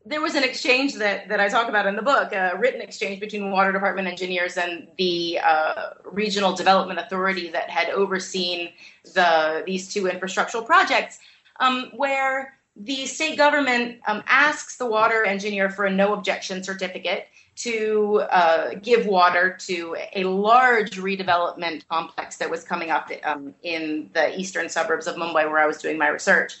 [0.06, 3.20] there was an exchange that, that I talk about in the book, a written exchange
[3.20, 8.70] between water department engineers and the uh, regional development authority that had overseen
[9.14, 11.18] the these two infrastructural projects,
[11.58, 17.28] um, where the state government um, asks the water engineer for a no objection certificate
[17.56, 24.10] to uh, give water to a large redevelopment complex that was coming up um, in
[24.12, 26.56] the eastern suburbs of Mumbai, where I was doing my research.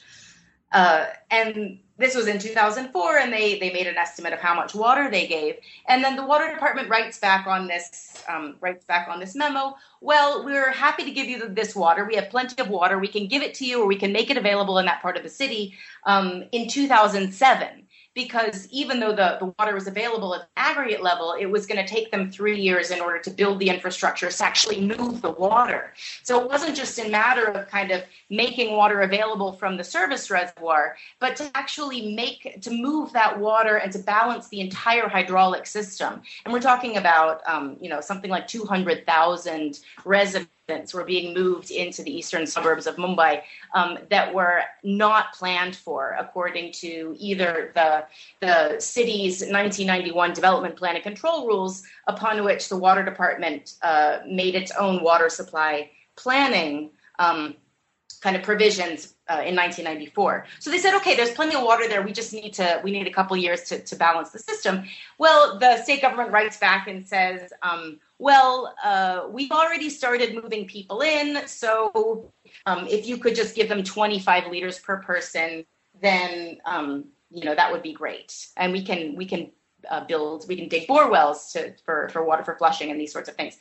[0.70, 4.74] Uh, and this was in 2004 and they they made an estimate of how much
[4.74, 5.56] water they gave.
[5.88, 9.76] And then the water department writes back on this um, writes back on this memo
[10.00, 12.04] well we're happy to give you this water.
[12.04, 12.98] We have plenty of water.
[12.98, 15.16] We can give it to you or we can make it available in that part
[15.16, 17.83] of the city um, in 2007
[18.14, 21.86] because even though the, the water was available at aggregate level, it was going to
[21.86, 25.92] take them three years in order to build the infrastructure to actually move the water.
[26.22, 30.30] So it wasn't just a matter of kind of making water available from the service
[30.30, 35.66] reservoir, but to actually make, to move that water and to balance the entire hydraulic
[35.66, 36.22] system.
[36.44, 40.50] And we're talking about, um, you know, something like 200,000 residents
[40.94, 43.42] were being moved into the eastern suburbs of Mumbai
[43.74, 48.04] um, that were not planned for according to either the,
[48.40, 54.54] the city's 1991 development plan and control rules, upon which the water department uh, made
[54.54, 57.54] its own water supply planning um,
[58.22, 60.46] kind of provisions uh, in 1994.
[60.58, 62.00] So they said, okay, there's plenty of water there.
[62.00, 64.84] We just need to we need a couple years to, to balance the system.
[65.18, 70.66] Well, the state government writes back and says, um, well, uh, we've already started moving
[70.66, 72.32] people in, so
[72.66, 75.64] um, if you could just give them 25 liters per person,
[76.00, 79.50] then um, you know that would be great, and we can we can
[79.90, 83.12] uh, build we can dig bore wells to for for water for flushing and these
[83.12, 83.58] sorts of things.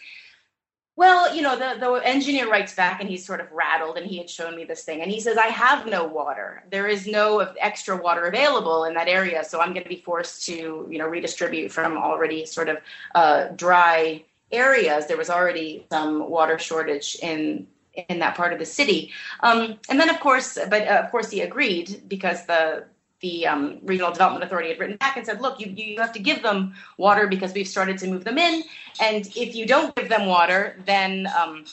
[0.96, 4.20] Well, you know, the, the engineer writes back and he's sort of rattled and he
[4.20, 5.02] had shown me this thing.
[5.02, 6.63] And he says, I have no water.
[6.70, 9.44] There is no extra water available in that area.
[9.44, 12.78] So I'm going to be forced to, you know, redistribute from already sort of
[13.16, 15.08] uh, dry areas.
[15.08, 17.68] There was already some water shortage in
[18.10, 19.12] in that part of the city.
[19.42, 22.86] Um, and then, of course, but uh, of course, he agreed because the
[23.20, 26.20] the um, regional development authority had written back and said, look, you, you have to
[26.20, 28.63] give them water because we've started to move them in.
[29.00, 31.63] And if you don't give them water, then um,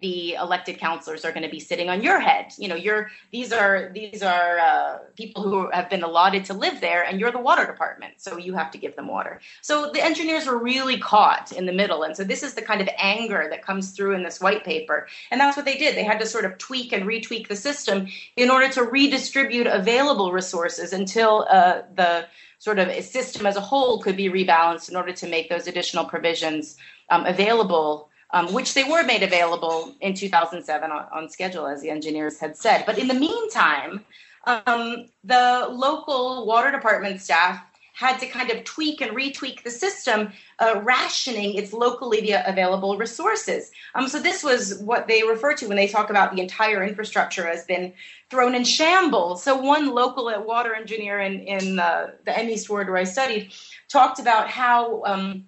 [0.00, 2.52] the elected councilors are going to be sitting on your head.
[2.58, 6.80] You know, you're these are these are uh, people who have been allotted to live
[6.80, 9.40] there, and you're the water department, so you have to give them water.
[9.62, 12.80] So the engineers were really caught in the middle, and so this is the kind
[12.80, 15.96] of anger that comes through in this white paper, and that's what they did.
[15.96, 20.32] They had to sort of tweak and retweak the system in order to redistribute available
[20.32, 22.26] resources until uh, the
[22.58, 26.04] sort of system as a whole could be rebalanced in order to make those additional
[26.04, 26.76] provisions
[27.10, 31.90] um, available um, which they were made available in 2007 on, on, schedule, as the
[31.90, 32.84] engineers had said.
[32.86, 34.04] But in the meantime,
[34.44, 37.62] um, the local water department staff
[37.96, 43.70] had to kind of tweak and retweak the system, uh, rationing its locally available resources.
[43.94, 47.46] Um, so this was what they refer to when they talk about the entire infrastructure
[47.46, 47.94] has been
[48.28, 49.42] thrown in shambles.
[49.42, 53.52] So one local water engineer in, in uh, the East ward where I studied
[53.88, 55.46] talked about how um,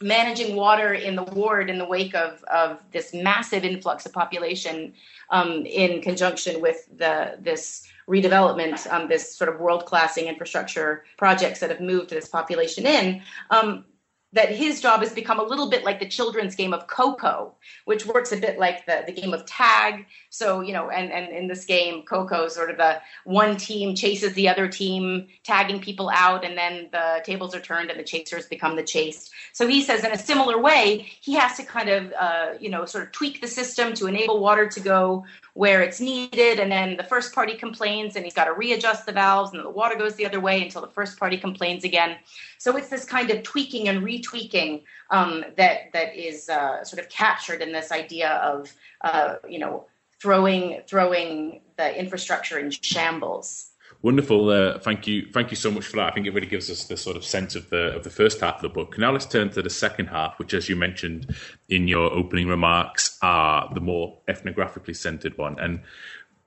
[0.00, 4.92] managing water in the ward in the wake of, of this massive influx of population
[5.30, 11.60] um, in conjunction with the this redevelopment, um, this sort of world classing infrastructure projects
[11.60, 13.20] that have moved this population in.
[13.50, 13.84] Um,
[14.32, 17.50] that his job has become a little bit like the children's game of kho kho,
[17.86, 20.04] which works a bit like the, the game of tag.
[20.28, 23.94] So, you know, and, and in this game, kho kho sort of the one team
[23.94, 28.04] chases the other team, tagging people out, and then the tables are turned and the
[28.04, 29.30] chasers become the chased.
[29.54, 32.84] So he says in a similar way, he has to kind of, uh, you know,
[32.84, 36.60] sort of tweak the system to enable water to go where it's needed.
[36.60, 39.70] And then the first party complains and he's got to readjust the valves and the
[39.70, 42.16] water goes the other way until the first party complains again.
[42.58, 47.08] So it's this kind of tweaking and retweaking um, that that is uh, sort of
[47.08, 49.86] captured in this idea of uh, you know
[50.20, 53.70] throwing throwing the infrastructure in shambles.
[54.02, 54.50] Wonderful.
[54.50, 55.26] Uh, thank you.
[55.32, 56.12] Thank you so much for that.
[56.12, 58.40] I think it really gives us the sort of sense of the of the first
[58.40, 58.96] half of the book.
[58.96, 61.34] Now let's turn to the second half, which, as you mentioned
[61.68, 65.58] in your opening remarks, are the more ethnographically centered one.
[65.58, 65.80] And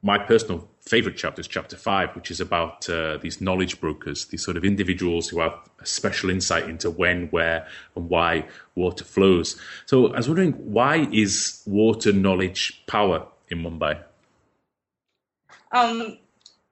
[0.03, 4.43] my personal favorite chapter is chapter five, which is about uh, these knowledge brokers, these
[4.43, 8.45] sort of individuals who have a special insight into when, where, and why
[8.75, 9.59] water flows.
[9.85, 14.03] So I was wondering, why is water knowledge power in Mumbai?
[15.71, 16.17] Um,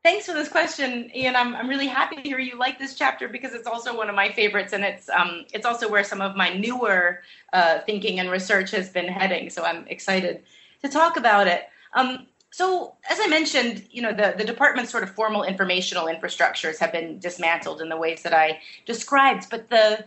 [0.04, 1.36] thanks for this question, Ian.
[1.36, 4.16] I'm, I'm really happy to hear you like this chapter because it's also one of
[4.16, 7.22] my favorites, and it's um, it's also where some of my newer
[7.54, 9.52] uh, thinking and research has been heading.
[9.52, 10.44] So I'm excited
[10.82, 11.70] to talk about it.
[11.94, 16.78] Um, so as I mentioned, you know, the, the department's sort of formal informational infrastructures
[16.80, 20.06] have been dismantled in the ways that I described, but the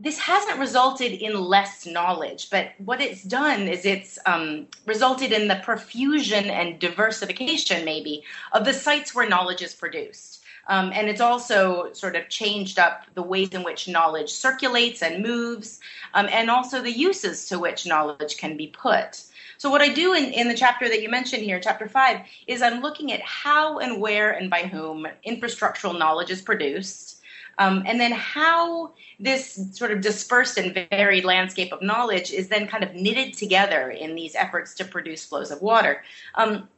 [0.00, 5.48] this hasn't resulted in less knowledge, but what it's done is it's um, resulted in
[5.48, 8.22] the profusion and diversification, maybe,
[8.52, 10.44] of the sites where knowledge is produced.
[10.68, 15.22] Um, and it's also sort of changed up the ways in which knowledge circulates and
[15.22, 15.80] moves,
[16.14, 19.24] um, and also the uses to which knowledge can be put.
[19.58, 22.62] So, what I do in, in the chapter that you mentioned here, chapter five, is
[22.62, 27.18] I'm looking at how and where and by whom infrastructural knowledge is produced
[27.58, 32.68] um, and then how this sort of dispersed and varied landscape of knowledge is then
[32.68, 36.04] kind of knitted together in these efforts to produce flows of water.
[36.36, 36.68] Um,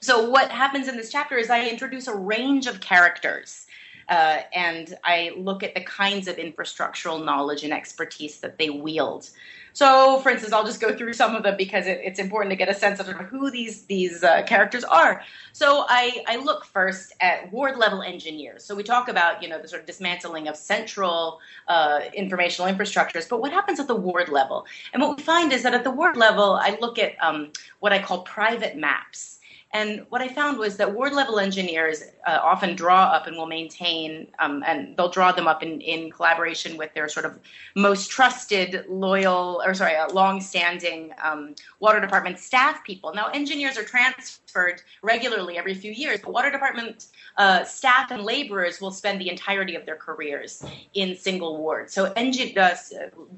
[0.00, 3.66] so, what happens in this chapter is I introduce a range of characters.
[4.08, 9.30] Uh, and I look at the kinds of infrastructural knowledge and expertise that they wield.
[9.72, 12.56] So, for instance, I'll just go through some of them because it, it's important to
[12.56, 15.22] get a sense of who these these uh, characters are.
[15.52, 18.64] So, I, I look first at ward level engineers.
[18.64, 23.28] So, we talk about you know the sort of dismantling of central uh, informational infrastructures,
[23.28, 24.66] but what happens at the ward level?
[24.92, 27.92] And what we find is that at the ward level, I look at um, what
[27.92, 29.38] I call private maps.
[29.74, 33.46] And what I found was that ward level engineers uh, often draw up and will
[33.46, 37.38] maintain, um, and they'll draw them up in, in collaboration with their sort of
[37.74, 43.14] most trusted, loyal, or sorry, uh, long standing um, water department staff people.
[43.14, 47.06] Now, engineers are transferred regularly every few years, but water department
[47.38, 50.62] uh, staff and laborers will spend the entirety of their careers
[50.92, 51.94] in single wards.
[51.94, 52.76] So, engin- uh,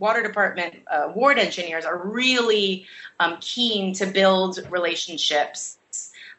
[0.00, 2.86] water department uh, ward engineers are really
[3.20, 5.78] um, keen to build relationships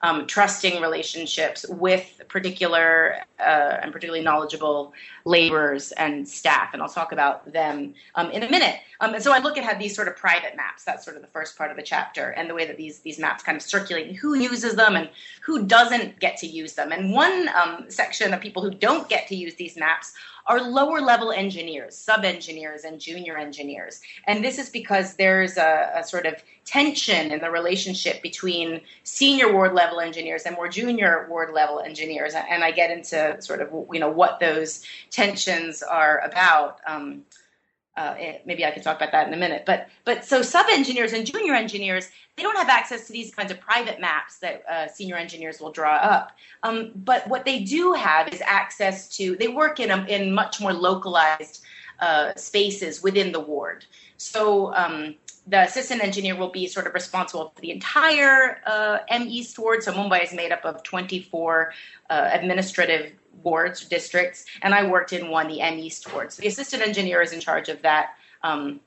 [0.06, 4.94] um, trusting relationships with particular uh, and particularly knowledgeable
[5.26, 6.70] laborers and staff.
[6.74, 8.76] And I'll talk about them um, in a minute.
[9.00, 10.84] Um, and so I look at how these sort of private maps.
[10.84, 13.18] That's sort of the first part of the chapter, and the way that these these
[13.18, 15.10] maps kind of circulate, and who uses them and
[15.42, 16.92] who doesn't get to use them.
[16.92, 20.14] And one um, section of people who don't get to use these maps
[20.48, 24.02] are lower level engineers, sub engineers, and junior engineers.
[24.26, 26.36] And this is because there's a, a, sort of
[26.66, 32.34] tension in the relationship between senior ward level engineers and more junior ward level engineers.
[32.36, 36.80] And I get into sort of you know what those tensions are about.
[36.88, 37.24] Um,
[37.98, 39.64] uh, eh, maybe I could talk about that in a minute.
[39.66, 43.52] But but so sub engineers and junior engineers they don't have access to these kinds
[43.52, 46.34] of private maps that uh, senior engineers will draw up.
[46.64, 49.38] Um, but what they do have is access to.
[49.38, 51.64] They work in a, in much more localized
[52.00, 53.86] uh, spaces within the ward.
[54.18, 54.74] So.
[54.74, 55.16] Um,
[55.48, 59.84] the assistant engineer will be sort of responsible for the entire uh, M East ward.
[59.84, 61.72] So Mumbai is made up of 24
[62.10, 63.12] uh, administrative
[63.44, 66.32] wards, districts, and I worked in one, the M East ward.
[66.32, 68.16] So the assistant engineer is in charge of that.
[68.44, 68.80] Um,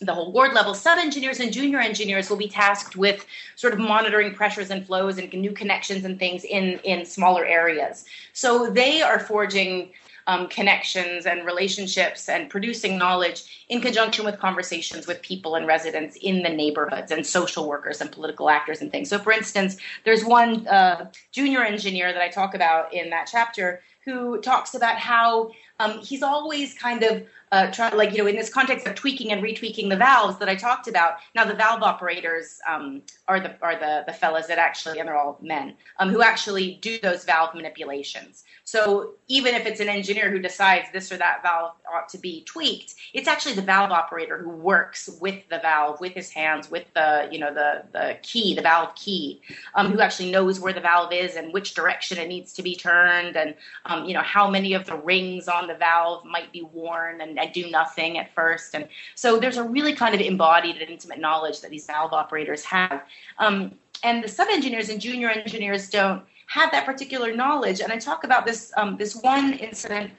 [0.00, 3.26] the whole ward level sub engineers and junior engineers will be tasked with
[3.56, 8.06] sort of monitoring pressures and flows and new connections and things in in smaller areas
[8.32, 9.92] so they are forging
[10.26, 16.16] um, connections and relationships and producing knowledge in conjunction with conversations with people and residents
[16.20, 19.08] in the neighborhoods and social workers and political actors and things.
[19.08, 23.82] So, for instance, there's one uh, junior engineer that I talk about in that chapter
[24.04, 28.36] who talks about how um, he's always kind of uh, try, like you know in
[28.36, 31.14] this context of tweaking and retweaking the valves that I talked about.
[31.34, 35.18] Now the valve operators um, are the are the the fellas that actually and they're
[35.18, 38.44] all men um, who actually do those valve manipulations.
[38.64, 42.44] So even if it's an engineer who decides this or that valve ought to be
[42.44, 46.84] tweaked, it's actually the valve operator who works with the valve, with his hands, with
[46.94, 49.42] the you know the the key, the valve key,
[49.74, 52.76] um, who actually knows where the valve is and which direction it needs to be
[52.76, 56.62] turned, and um, you know how many of the rings on the valve might be
[56.62, 58.74] worn and, and do nothing at first.
[58.74, 62.64] And so there's a really kind of embodied and intimate knowledge that these valve operators
[62.64, 63.02] have.
[63.38, 67.80] Um, and the sub engineers and junior engineers don't have that particular knowledge.
[67.80, 70.10] And I talk about this um, this one incident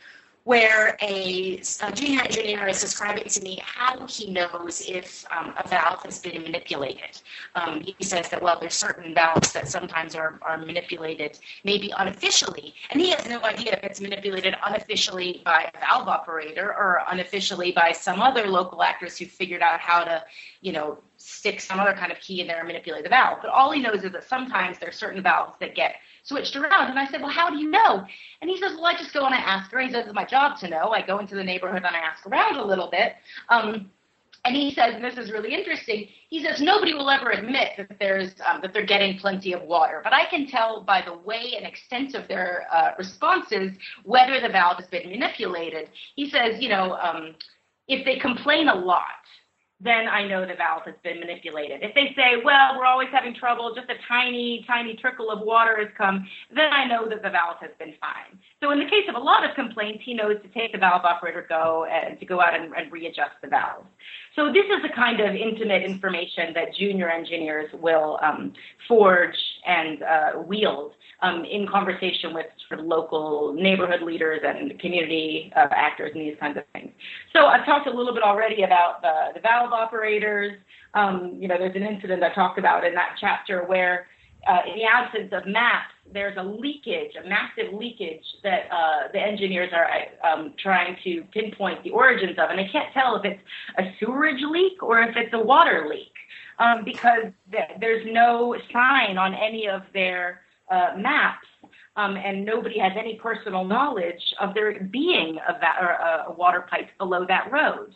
[0.43, 5.67] where a, a, junior engineer is describing to me how he knows if um, a
[5.67, 7.21] valve has been manipulated.
[7.53, 12.73] Um, he says that, well, there's certain valves that sometimes are, are manipulated, maybe unofficially,
[12.89, 17.71] and he has no idea if it's manipulated unofficially by a valve operator or unofficially
[17.71, 20.23] by some other local actors who figured out how to,
[20.61, 23.37] you know, stick some other kind of key in there and manipulate the valve.
[23.41, 26.89] But all he knows is that sometimes there are certain valves that get switched around.
[26.89, 28.05] And I said, Well, how do you know?
[28.41, 29.87] And he says, Well, I just go and I ask around.
[29.87, 30.89] He says, It's my job to know.
[30.89, 33.13] I go into the neighborhood and I ask around a little bit.
[33.49, 33.91] Um,
[34.43, 36.07] and he says, and this is really interesting.
[36.29, 40.01] He says nobody will ever admit that there's um, that they're getting plenty of water,
[40.03, 44.49] but I can tell by the way and extent of their uh, responses whether the
[44.49, 45.89] valve has been manipulated.
[46.15, 47.35] He says, you know, um,
[47.87, 49.20] if they complain a lot,
[49.83, 51.81] then I know the valve has been manipulated.
[51.81, 55.77] If they say, well, we're always having trouble, just a tiny, tiny trickle of water
[55.79, 58.37] has come, then I know that the valve has been fine.
[58.61, 61.03] So in the case of a lot of complaints, he knows to take the valve
[61.03, 63.85] operator go and to go out and, and readjust the valve.
[64.35, 68.53] So this is the kind of intimate information that junior engineers will um,
[68.87, 75.51] forge and uh, wield um, in conversation with sort of local neighborhood leaders and community
[75.55, 76.91] uh, actors and these kinds of things.
[77.33, 80.57] So I've talked a little bit already about the, the valve operators.
[80.93, 84.07] Um, you know, there's an incident I talked about in that chapter where
[84.47, 89.19] uh, in the absence of maps, there's a leakage, a massive leakage that uh, the
[89.19, 89.87] engineers are
[90.27, 93.41] um, trying to pinpoint the origins of, and they can't tell if it's
[93.77, 96.11] a sewerage leak or if it's a water leak
[96.59, 101.47] um, because th- there's no sign on any of their uh, maps.
[101.97, 106.65] Um, and nobody has any personal knowledge of there being a, va- or a water
[106.69, 107.93] pipe below that road.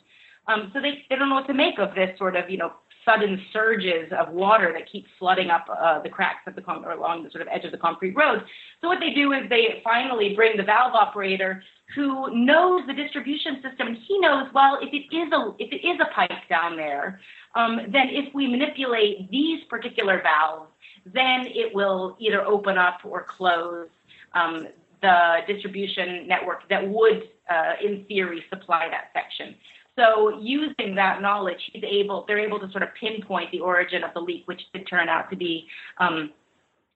[0.47, 2.73] Um, so they, they don't know what to make of this sort of, you know,
[3.05, 6.91] sudden surges of water that keep flooding up uh, the cracks of the con- or
[6.91, 8.43] along the sort of edge of the concrete road.
[8.81, 13.61] So what they do is they finally bring the valve operator who knows the distribution
[13.61, 16.75] system, and he knows well if it is a if it is a pipe down
[16.75, 17.19] there,
[17.55, 20.71] um, then if we manipulate these particular valves,
[21.05, 23.87] then it will either open up or close
[24.33, 24.67] um,
[25.01, 29.55] the distribution network that would, uh, in theory, supply that section.
[29.97, 34.13] So using that knowledge, he's able, they're able to sort of pinpoint the origin of
[34.13, 35.67] the leak, which did turn out to be
[35.99, 36.31] um,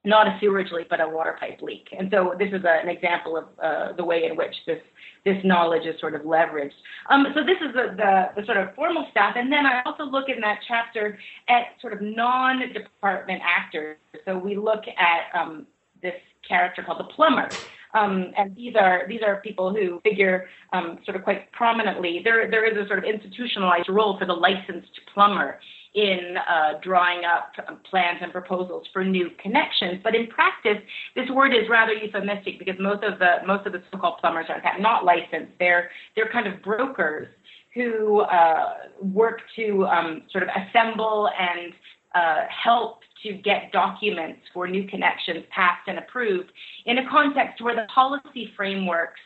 [0.04, 1.88] not a sewage leak, but a water pipe leak.
[1.98, 4.80] And so this is a, an example of uh, the way in which this
[5.26, 6.72] this knowledge is sort of leveraged.
[7.10, 9.36] Um, so this is the, the, the, sort of formal staff.
[9.36, 11.20] And then I also look in that chapter
[11.50, 13.98] at sort of non-department actors.
[14.24, 15.68] So we look at um,
[16.02, 16.14] this
[16.48, 17.50] character called the plumber.
[17.94, 22.22] Um, and these are these are people who figure um, sort of quite prominently.
[22.24, 25.60] There there is a sort of institutionalized role for the licensed plumber
[25.96, 27.52] in uh, drawing up
[27.90, 30.00] plans and proposals for new connections.
[30.04, 30.78] But in practice,
[31.16, 34.62] this word is rather euphemistic because most of the most of the so-called plumbers are
[34.80, 35.54] not licensed.
[35.60, 37.28] They're they're kind of brokers
[37.74, 41.74] who uh, work to um, sort of assemble and
[42.16, 46.52] uh, help to get documents for new connections passed and approved
[46.86, 49.20] in a context where the policy frameworks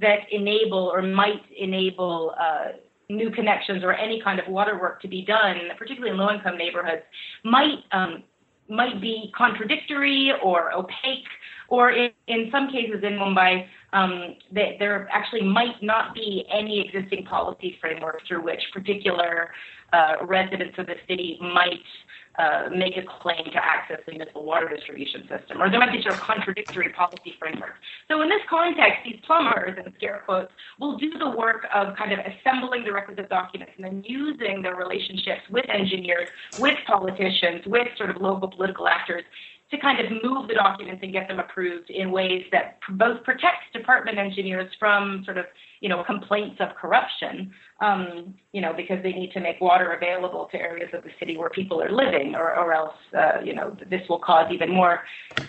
[0.00, 2.72] that enable or might enable uh,
[3.08, 7.02] new connections or any kind of water work to be done, particularly in low-income neighborhoods,
[7.44, 8.24] might um,
[8.68, 11.28] might be contradictory or opaque,
[11.68, 16.84] or in, in some cases in Mumbai, um, they, there actually might not be any
[16.88, 19.50] existing policy framework through which particular
[19.92, 21.78] uh, residents of the city might
[22.38, 26.02] uh, make a claim to access the municipal water distribution system, or there might be
[26.02, 27.78] sort of contradictory policy frameworks.
[28.08, 32.12] So in this context, these plumbers, in scare quotes, will do the work of kind
[32.12, 37.88] of assembling the requisite documents and then using their relationships with engineers, with politicians, with
[37.96, 39.24] sort of local political actors
[39.70, 43.66] to kind of move the documents and get them approved in ways that both protects
[43.72, 45.46] department engineers from sort of
[45.80, 50.48] you know complaints of corruption um, you know because they need to make water available
[50.50, 53.76] to areas of the city where people are living or, or else uh, you know
[53.90, 55.00] this will cause even more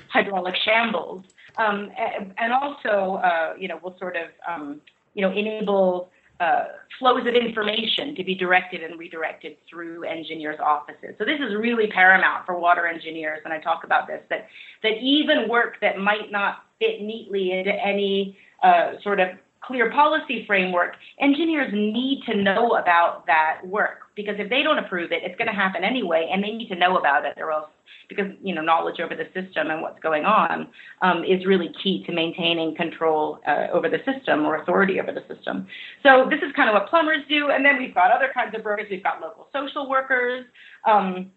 [0.10, 1.24] hydraulic shambles
[1.58, 1.90] um,
[2.38, 4.82] and, also uh, you know will sort of um,
[5.14, 6.10] you know enable
[6.40, 6.66] uh,
[7.00, 11.16] flows of information to be directed and redirected through engineers' offices.
[11.18, 14.48] So this is really paramount for water engineers, and I talk about this, that,
[14.84, 19.30] that even work that might not fit neatly into any uh, sort of
[19.62, 25.12] clear policy framework, engineers need to know about that work because if they don't approve
[25.12, 27.70] it, it's going to happen anyway, and they need to know about it, or else
[28.10, 30.68] because you know knowledge over the system and what's going on
[31.02, 35.24] um, is really key to maintaining control uh, over the system or authority over the
[35.34, 35.68] system.
[36.04, 38.64] So this is kind of what plumbers do, and then we've got other kinds of
[38.64, 38.88] workers.
[38.90, 40.46] We've got local social workers.
[40.86, 41.32] Um,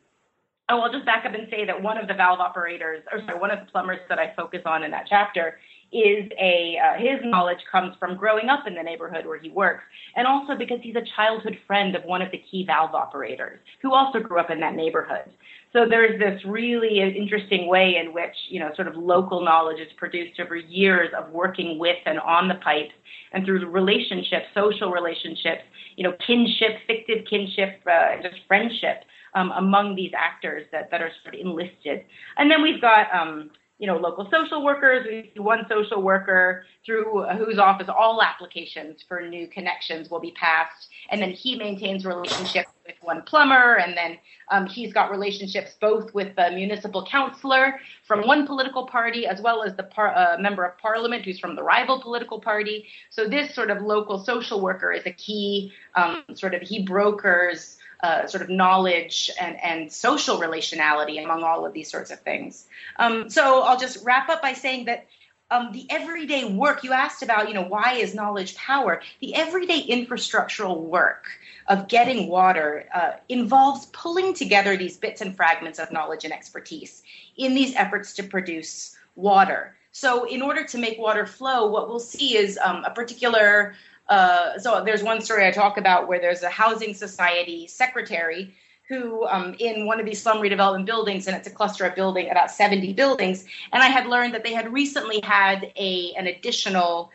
[0.69, 3.39] oh, I'll just back up and say that one of the valve operators, or sorry,
[3.39, 5.59] one of the plumbers that I focus on in that chapter
[5.93, 9.83] is a uh, his knowledge comes from growing up in the neighborhood where he works,
[10.15, 13.93] and also because he's a childhood friend of one of the key valve operators who
[13.93, 15.25] also grew up in that neighborhood.
[15.73, 19.93] So there's this really interesting way in which you know sort of local knowledge is
[19.97, 22.95] produced over years of working with and on the pipes,
[23.33, 25.63] and through relationships, social relationships,
[25.97, 29.05] you know, kinship, fictive kinship, uh, just friendship.
[29.33, 32.05] Um, among these actors that, that are sort of enlisted.
[32.37, 33.51] And then we've got um,
[33.81, 35.07] you know, local social workers.
[35.09, 40.33] We see one social worker through whose office all applications for new connections will be
[40.33, 44.19] passed, and then he maintains relationships with one plumber, and then
[44.51, 49.63] um, he's got relationships both with the municipal councillor from one political party as well
[49.63, 52.87] as the par- uh, member of parliament who's from the rival political party.
[53.09, 57.79] So this sort of local social worker is a key um, sort of he brokers
[58.03, 62.67] uh, sort of knowledge and, and social relationality among all of these sorts of things.
[62.97, 65.07] Um, so I'll just wrap up by saying that
[65.51, 69.03] um, the everyday work you asked about, you know, why is knowledge power?
[69.21, 71.27] The everyday infrastructural work
[71.67, 77.03] of getting water uh, involves pulling together these bits and fragments of knowledge and expertise
[77.37, 79.75] in these efforts to produce water.
[79.93, 83.75] So, in order to make water flow, what we'll see is um, a particular.
[84.11, 88.53] Uh, so, there's one story I talk about where there's a housing society secretary
[88.89, 92.29] who, um, in one of these slum redevelopment buildings, and it's a cluster of building,
[92.29, 97.13] about 70 buildings, and I had learned that they had recently had a an additional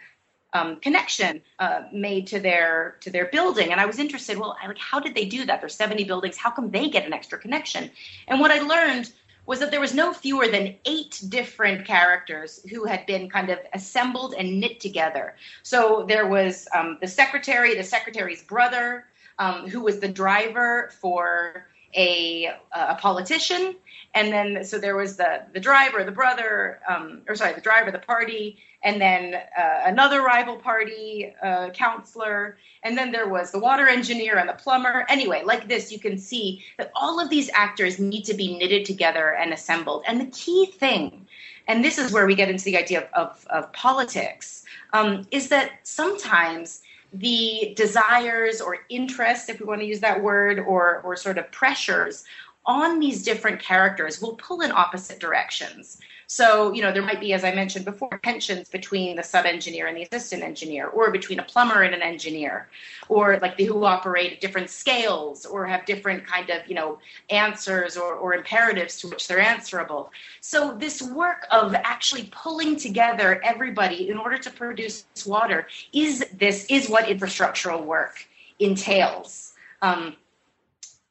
[0.54, 4.38] um, connection uh, made to their to their building, and I was interested.
[4.38, 5.60] Well, I, like, how did they do that?
[5.60, 6.38] There's 70 buildings.
[6.38, 7.92] How come they get an extra connection?
[8.30, 9.12] And what I learned
[9.46, 13.60] was that there was no fewer than eight different characters who had been kind of
[13.74, 15.36] assembled and knit together.
[15.64, 19.06] So there was um, the secretary, the secretary's brother,
[19.38, 23.76] um, who was the driver for a, a politician,
[24.14, 27.92] and then so there was the the driver, the brother, um, or sorry, the driver,
[27.92, 33.60] the party, and then uh, another rival party uh, counselor, and then there was the
[33.60, 35.06] water engineer and the plumber.
[35.10, 38.86] Anyway, like this, you can see that all of these actors need to be knitted
[38.86, 40.04] together and assembled.
[40.08, 41.26] And the key thing,
[41.68, 44.64] and this is where we get into the idea of, of, of politics,
[44.94, 50.60] um, is that sometimes the desires or interests, if we want to use that word,
[50.60, 52.24] or, or sort of pressures
[52.68, 56.00] on these different characters will pull in opposite directions.
[56.28, 59.88] So, you know, there might be, as I mentioned before, tensions between the sub engineer
[59.88, 62.68] and the assistant engineer, or between a plumber and an engineer,
[63.10, 66.98] or like the who operate at different scales, or have different kind of, you know,
[67.30, 70.12] answers or, or imperatives to which they're answerable.
[70.42, 76.66] So, this work of actually pulling together everybody in order to produce water is this
[76.70, 78.26] is what infrastructural work
[78.60, 79.54] entails.
[79.82, 80.16] Um,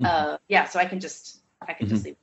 [0.02, 0.34] uh, mm-hmm.
[0.48, 1.94] yeah, so I can just I can mm-hmm.
[1.94, 2.16] just leave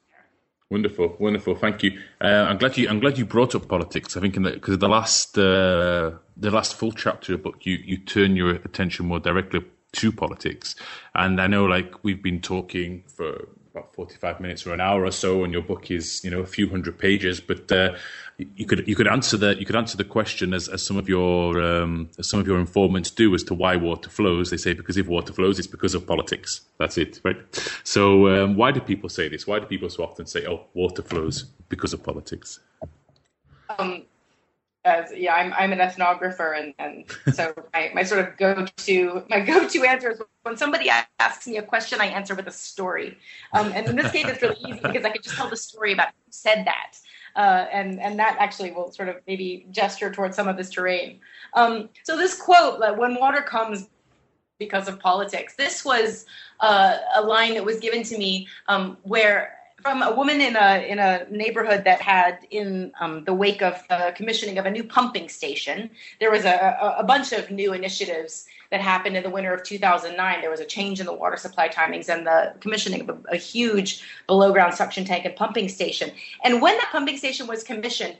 [0.71, 1.53] Wonderful, wonderful.
[1.55, 1.99] Thank you.
[2.21, 2.87] Uh, I'm glad you.
[2.87, 4.15] I'm glad you brought up politics.
[4.15, 7.97] I think because the last uh, the last full chapter of the book, you you
[7.97, 10.77] turn your attention more directly to politics,
[11.13, 15.11] and I know like we've been talking for about 45 minutes or an hour or
[15.11, 17.39] so, and your book is you know a few hundred pages.
[17.39, 17.95] But uh,
[18.37, 21.07] you could you could answer the you could answer the question as, as some of
[21.07, 24.49] your um, as some of your informants do as to why water flows.
[24.49, 26.61] They say because if water flows, it's because of politics.
[26.77, 27.37] That's it, right?
[27.83, 29.47] So um, why do people say this?
[29.47, 32.59] Why do people so often say, "Oh, water flows because of politics"?
[33.79, 34.03] Um,
[34.83, 39.23] as yeah, I'm I'm an ethnographer, and and so my, my sort of go to
[39.29, 42.51] my go to answer is when somebody asks me a question, I answer with a
[42.51, 43.17] story.
[43.53, 45.93] Um, and in this case, it's really easy because I could just tell the story
[45.93, 46.97] about who said that,
[47.35, 51.19] uh, and and that actually will sort of maybe gesture towards some of this terrain.
[51.53, 53.87] Um, so this quote, "When water comes."
[54.59, 55.55] Because of politics.
[55.55, 56.27] This was
[56.59, 60.85] uh, a line that was given to me um, where from a woman in a
[60.87, 64.83] in a neighborhood that had, in um, the wake of the commissioning of a new
[64.83, 69.53] pumping station, there was a, a, bunch of new initiatives that happened in the winter
[69.53, 70.41] of 2009.
[70.41, 73.37] There was a change in the water supply timings and the commissioning of a, a
[73.37, 76.11] huge below ground suction tank and pumping station.
[76.43, 78.17] And when that pumping station was commissioned,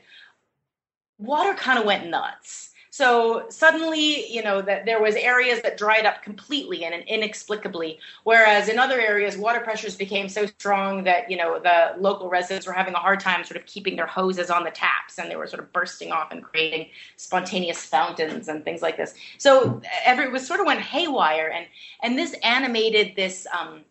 [1.18, 6.04] water kind of went nuts so suddenly, you know, that there was areas that dried
[6.04, 11.38] up completely and inexplicably, whereas in other areas, water pressures became so strong that you
[11.38, 14.62] know the local residents were having a hard time sort of keeping their hoses on
[14.62, 16.86] the taps, and they were sort of bursting off and creating
[17.16, 19.14] spontaneous fountains and things like this.
[19.38, 21.66] So every it was sort of went haywire, and
[22.02, 23.46] and this animated this.
[23.58, 23.86] Um,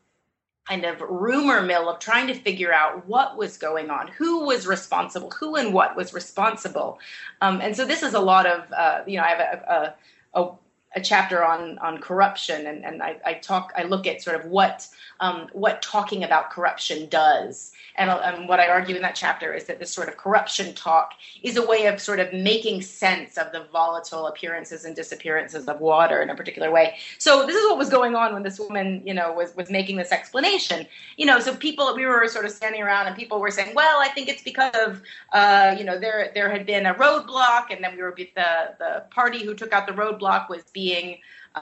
[0.67, 4.67] kind of rumor mill of trying to figure out what was going on, who was
[4.67, 6.99] responsible, who and what was responsible.
[7.41, 9.95] Um, and so this is a lot of, uh, you know, I have a,
[10.33, 10.51] a, a,
[10.93, 14.45] a chapter on on corruption, and, and I, I, talk, I look at sort of
[14.45, 14.87] what
[15.19, 17.71] um, what talking about corruption does.
[17.97, 21.11] And, and, what I argue in that chapter is that this sort of corruption talk
[21.43, 25.81] is a way of sort of making sense of the volatile appearances and disappearances of
[25.81, 26.95] water in a particular way.
[27.17, 29.97] So this is what was going on when this woman, you know, was was making
[29.97, 30.87] this explanation.
[31.17, 33.99] You know, so people we were sort of standing around and people were saying, well,
[34.01, 35.01] I think it's because of,
[35.33, 39.03] uh, you know, there there had been a roadblock, and then we were the the
[39.11, 40.80] party who took out the roadblock was being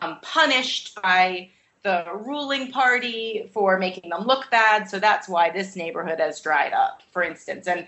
[0.01, 1.49] um, punished by
[1.83, 4.89] the ruling party for making them look bad.
[4.89, 7.67] So that's why this neighborhood has dried up, for instance.
[7.67, 7.87] And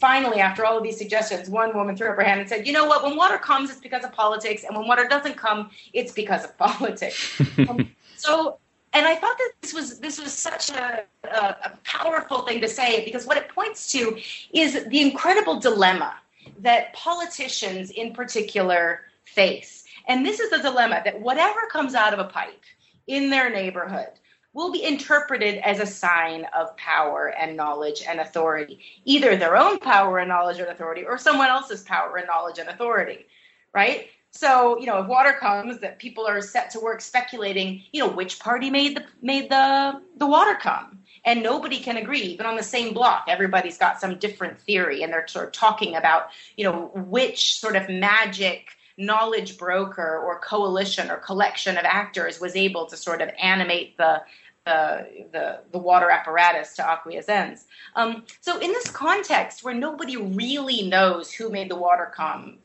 [0.00, 2.72] finally, after all of these suggestions, one woman threw up her hand and said, You
[2.72, 3.04] know what?
[3.04, 4.64] When water comes, it's because of politics.
[4.64, 7.40] And when water doesn't come, it's because of politics.
[7.68, 8.58] um, so,
[8.92, 12.68] and I thought that this was this was such a, a, a powerful thing to
[12.68, 14.18] say because what it points to
[14.52, 16.14] is the incredible dilemma
[16.60, 19.84] that politicians in particular face.
[20.08, 22.64] And this is the dilemma that whatever comes out of a pipe,
[23.06, 24.08] in their neighborhood
[24.52, 29.78] will be interpreted as a sign of power and knowledge and authority, either their own
[29.78, 33.26] power and knowledge and authority or someone else's power and knowledge and authority,
[33.74, 34.08] right?
[34.30, 38.10] So, you know, if water comes, that people are set to work speculating, you know,
[38.10, 42.20] which party made the made the the water come, and nobody can agree.
[42.20, 45.96] Even on the same block, everybody's got some different theory, and they're sort of talking
[45.96, 48.68] about, you know, which sort of magic
[48.98, 54.20] knowledge broker or coalition or collection of actors was able to sort of animate the
[54.66, 56.86] the, the, water apparatus to
[57.28, 57.64] ends.
[57.96, 62.58] Um, so in this context where nobody really knows who made the water come,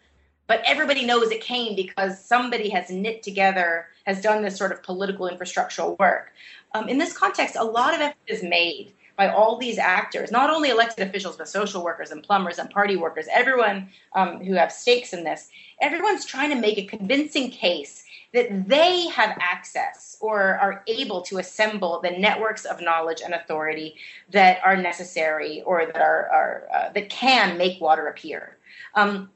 [0.47, 4.83] but everybody knows it came because somebody has knit together, has done this sort of
[4.83, 6.33] political infrastructural work.
[6.73, 10.49] Um, in this context, a lot of effort is made by all these actors, not
[10.49, 14.71] only elected officials, but social workers and plumbers and party workers, everyone um, who have
[14.71, 15.49] stakes in this.
[15.81, 18.03] Everyone's trying to make a convincing case
[18.33, 23.95] that they have access or are able to assemble the networks of knowledge and authority
[24.31, 28.57] that are necessary or that are, are uh, that can make water appear.
[28.95, 29.29] Um,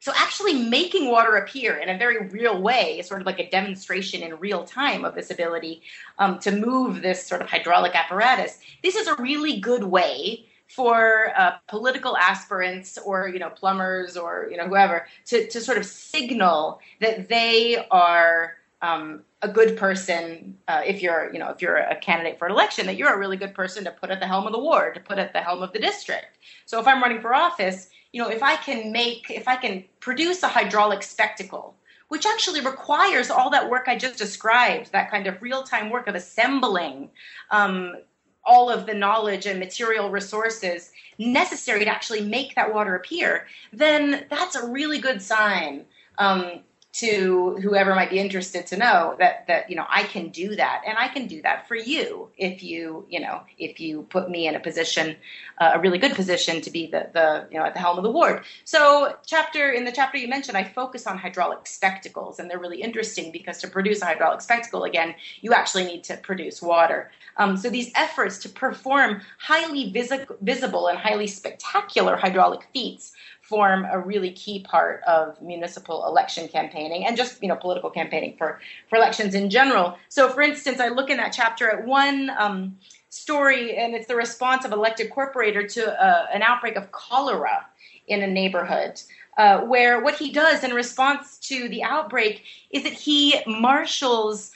[0.00, 3.48] so actually making water appear in a very real way is sort of like a
[3.50, 5.82] demonstration in real time of this ability
[6.18, 8.58] um, to move this sort of hydraulic apparatus.
[8.82, 14.48] This is a really good way for uh, political aspirants or you know plumbers or
[14.50, 20.56] you know whoever to, to sort of signal that they are um, a good person
[20.68, 23.18] uh, if you're you know if you're a candidate for an election that you're a
[23.18, 25.40] really good person to put at the helm of the ward to put at the
[25.40, 28.92] helm of the district so if i'm running for office you know, if I can
[28.92, 31.74] make, if I can produce a hydraulic spectacle,
[32.08, 36.08] which actually requires all that work I just described, that kind of real time work
[36.08, 37.10] of assembling
[37.50, 37.96] um,
[38.44, 44.26] all of the knowledge and material resources necessary to actually make that water appear, then
[44.28, 45.84] that's a really good sign.
[46.18, 46.60] Um,
[46.92, 50.82] to whoever might be interested to know that that you know I can do that.
[50.86, 54.48] And I can do that for you if you you know if you put me
[54.48, 55.16] in a position
[55.58, 58.02] uh, a really good position to be the the you know at the helm of
[58.02, 58.42] the ward.
[58.64, 62.82] So chapter in the chapter you mentioned I focus on hydraulic spectacles and they're really
[62.82, 67.10] interesting because to produce a hydraulic spectacle again you actually need to produce water.
[67.36, 73.14] Um, so these efforts to perform highly visi- visible and highly spectacular hydraulic feats
[73.50, 78.36] form a really key part of municipal election campaigning and just you know political campaigning
[78.38, 79.98] for for elections in general.
[80.08, 82.78] So, for instance, I look in that chapter at one um,
[83.08, 87.66] story, and it's the response of elected corporator to uh, an outbreak of cholera
[88.06, 89.02] in a neighborhood.
[89.36, 94.52] Uh, where what he does in response to the outbreak is that he marshals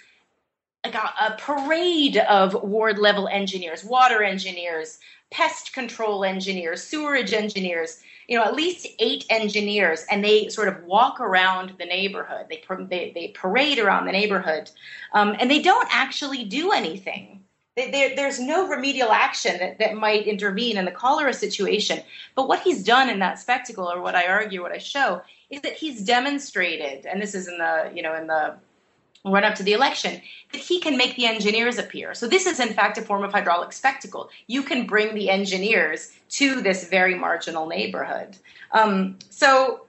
[0.85, 4.99] like a, a parade of ward level engineers, water engineers,
[5.31, 10.83] pest control engineers, sewerage engineers, you know, at least eight engineers, and they sort of
[10.85, 12.47] walk around the neighborhood.
[12.49, 14.71] They they, they parade around the neighborhood,
[15.13, 17.43] um, and they don't actually do anything.
[17.77, 22.03] There's no remedial action that, that might intervene in the cholera situation.
[22.37, 25.61] But what he's done in that spectacle, or what I argue, what I show, is
[25.63, 28.57] that he's demonstrated, and this is in the you know in the
[29.25, 30.21] run up to the election,
[30.53, 32.15] that he can make the engineers appear.
[32.15, 34.29] So this is in fact a form of hydraulic spectacle.
[34.47, 38.37] You can bring the engineers to this very marginal neighborhood.
[38.73, 39.87] Um, so,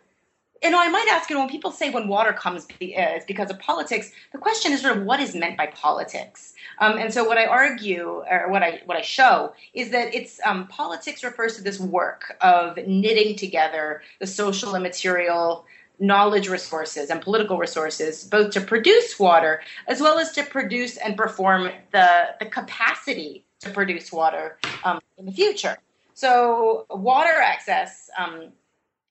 [0.63, 3.25] you know, I might ask, you know, when people say when water comes, uh, it's
[3.25, 4.11] because of politics.
[4.31, 6.53] The question is sort of what is meant by politics.
[6.79, 10.39] Um, and so, what I argue, or what I what I show, is that it's
[10.45, 15.65] um, politics refers to this work of knitting together the social and material
[15.99, 21.15] knowledge resources and political resources, both to produce water as well as to produce and
[21.17, 25.77] perform the, the capacity to produce water um, in the future.
[26.13, 28.53] So, water access, um,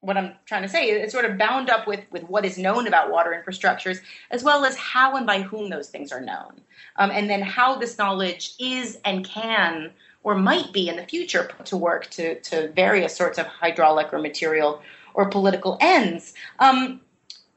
[0.00, 2.86] what I'm trying to say, is sort of bound up with, with what is known
[2.86, 6.60] about water infrastructures, as well as how and by whom those things are known.
[6.96, 9.90] Um, and then how this knowledge is and can
[10.22, 14.12] or might be in the future put to work to, to various sorts of hydraulic
[14.12, 14.80] or material
[15.14, 16.34] or political ends.
[16.58, 17.00] Um,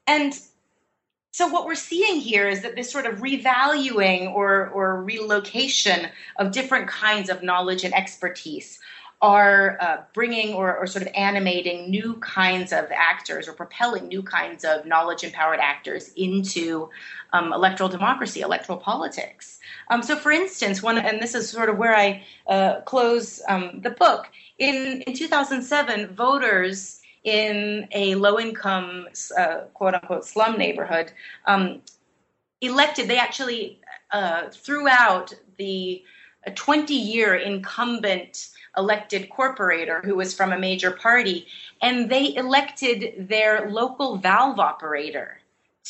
[0.05, 0.39] and
[1.31, 6.51] so what we're seeing here is that this sort of revaluing or, or relocation of
[6.51, 8.79] different kinds of knowledge and expertise
[9.21, 14.21] are uh, bringing or, or, sort of animating new kinds of actors or propelling new
[14.21, 16.87] kinds of knowledge empowered actors into
[17.33, 19.59] um, electoral democracy, electoral politics.
[19.89, 23.81] Um, so, for instance, one, and this is sort of where I uh, close um,
[23.81, 24.27] the book,
[24.59, 29.07] in, in 2007, voters in a low income,
[29.37, 31.11] uh, quote unquote, slum neighborhood,
[31.45, 31.81] um,
[32.61, 33.79] elected, they actually
[34.11, 36.03] uh, threw out the
[36.55, 41.47] 20 year incumbent elected corporator who was from a major party,
[41.81, 45.36] and they elected their local valve operator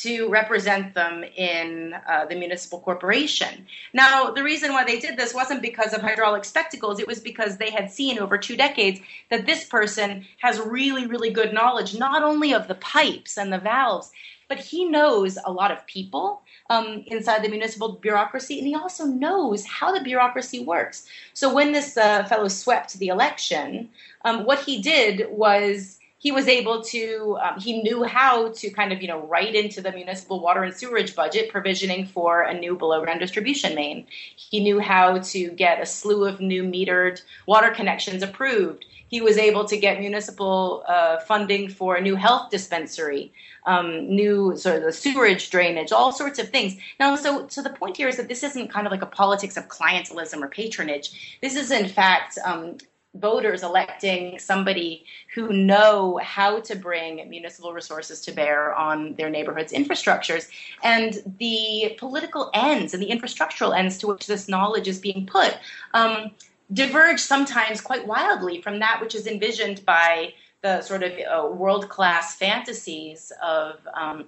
[0.02, 3.66] to represent them in uh, the municipal corporation.
[3.92, 7.56] Now, the reason why they did this wasn't because of hydraulic spectacles, it was because
[7.56, 12.22] they had seen over two decades that this person has really, really good knowledge, not
[12.22, 14.12] only of the pipes and the valves,
[14.48, 19.04] but he knows a lot of people um, inside the municipal bureaucracy, and he also
[19.04, 21.06] knows how the bureaucracy works.
[21.34, 23.90] So when this uh, fellow swept the election,
[24.24, 28.92] um, what he did was he was able to um, he knew how to kind
[28.92, 32.76] of you know write into the municipal water and sewerage budget provisioning for a new
[32.76, 34.06] below ground distribution main.
[34.36, 38.84] He knew how to get a slew of new metered water connections approved.
[39.08, 43.32] He was able to get municipal uh, funding for a new health dispensary
[43.64, 46.76] um, new sort of the sewerage drainage all sorts of things.
[46.98, 49.56] Now so so the point here is that this isn't kind of like a politics
[49.56, 51.38] of clientelism or patronage.
[51.42, 52.78] This is in fact um,
[53.20, 55.04] voters electing somebody
[55.34, 60.48] who know how to bring municipal resources to bear on their neighborhoods infrastructures
[60.82, 65.56] and the political ends and the infrastructural ends to which this knowledge is being put
[65.94, 66.30] um,
[66.72, 71.88] diverge sometimes quite wildly from that which is envisioned by the sort of uh, world
[71.88, 74.26] class fantasies of um,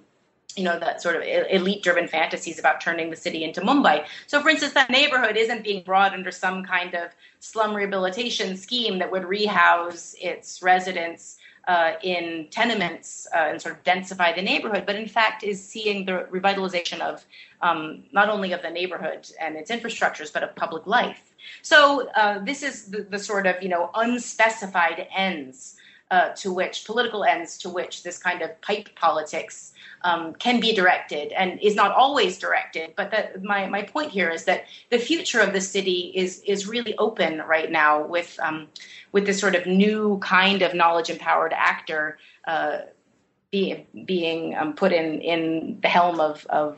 [0.55, 4.41] you know that sort of elite driven fantasies about turning the city into mumbai so
[4.41, 9.11] for instance that neighborhood isn't being brought under some kind of slum rehabilitation scheme that
[9.11, 11.37] would rehouse its residents
[11.67, 16.05] uh, in tenements uh, and sort of densify the neighborhood, but in fact is seeing
[16.05, 17.23] the revitalization of
[17.61, 21.31] um, not only of the neighborhood and its infrastructures, but of public life.
[21.61, 25.77] So uh, this is the, the, sort of you know unspecified ends
[26.11, 30.73] uh, to which political ends to which this kind of pipe politics um, can be
[30.73, 32.93] directed and is not always directed.
[32.97, 36.67] But that, my, my point here is that the future of the city is is
[36.67, 38.67] really open right now with um,
[39.13, 42.79] with this sort of new kind of knowledge empowered actor uh,
[43.51, 46.77] being being um, put in in the helm of of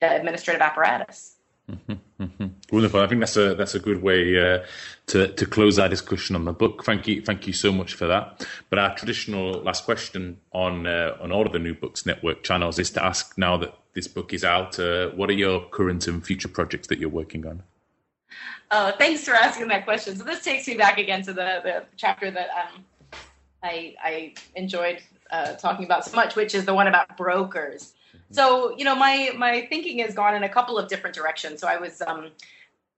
[0.00, 1.36] the administrative apparatus.
[1.70, 2.46] Mm-hmm, mm-hmm.
[2.72, 3.00] Wonderful.
[3.00, 4.64] I think that's a that's a good way uh,
[5.08, 6.84] to to close our discussion on the book.
[6.84, 8.46] Thank you, thank you so much for that.
[8.70, 12.78] But our traditional last question on uh, on all of the New Books Network channels
[12.78, 16.24] is to ask now that this book is out, uh, what are your current and
[16.24, 17.62] future projects that you're working on?
[18.70, 20.16] Uh, thanks for asking that question.
[20.16, 22.84] So this takes me back again to the the chapter that um,
[23.62, 25.00] I I enjoyed
[25.30, 27.94] uh, talking about so much, which is the one about brokers.
[28.30, 31.60] So you know, my my thinking has gone in a couple of different directions.
[31.60, 32.30] So I was um,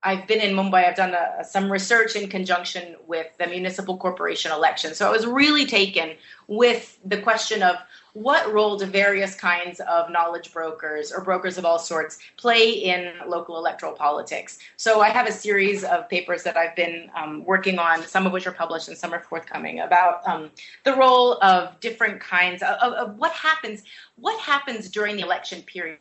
[0.04, 0.86] I've been in Mumbai.
[0.86, 4.94] I've done a, some research in conjunction with the municipal corporation election.
[4.94, 6.12] So I was really taken
[6.46, 7.76] with the question of
[8.12, 13.12] what role do various kinds of knowledge brokers or brokers of all sorts play in
[13.26, 14.58] local electoral politics?
[14.76, 18.32] So I have a series of papers that I've been um, working on, some of
[18.32, 20.50] which are published and some are forthcoming, about um,
[20.84, 23.82] the role of different kinds of, of, of what happens.
[24.16, 25.98] What happens during the election period?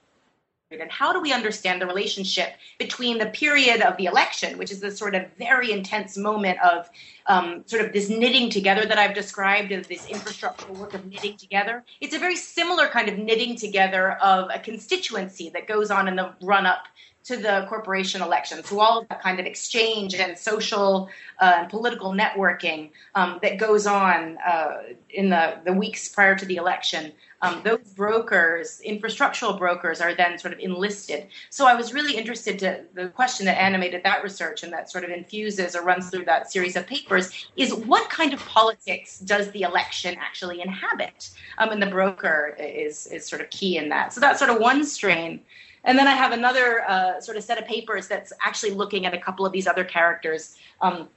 [0.72, 4.82] And how do we understand the relationship between the period of the election, which is
[4.82, 6.90] this sort of very intense moment of
[7.28, 11.38] um, sort of this knitting together that I've described as this infrastructural work of knitting
[11.38, 11.86] together.
[12.02, 16.18] It's a very similar kind of knitting together of a constituency that goes on in
[16.18, 16.88] the run up
[17.28, 18.64] to the corporation election.
[18.64, 21.10] So all of that kind of exchange and social
[21.40, 26.46] uh, and political networking um, that goes on uh, in the, the weeks prior to
[26.46, 27.12] the election
[27.42, 31.28] um, those brokers, infrastructural brokers, are then sort of enlisted.
[31.50, 35.04] So I was really interested to the question that animated that research and that sort
[35.04, 39.52] of infuses or runs through that series of papers is what kind of politics does
[39.52, 41.30] the election actually inhabit?
[41.60, 44.14] Um, and the broker is is sort of key in that.
[44.14, 45.42] So that's sort of one strain.
[45.84, 49.14] And then I have another uh, sort of set of papers that's actually looking at
[49.14, 50.58] a couple of these other characters.
[50.82, 51.10] Um,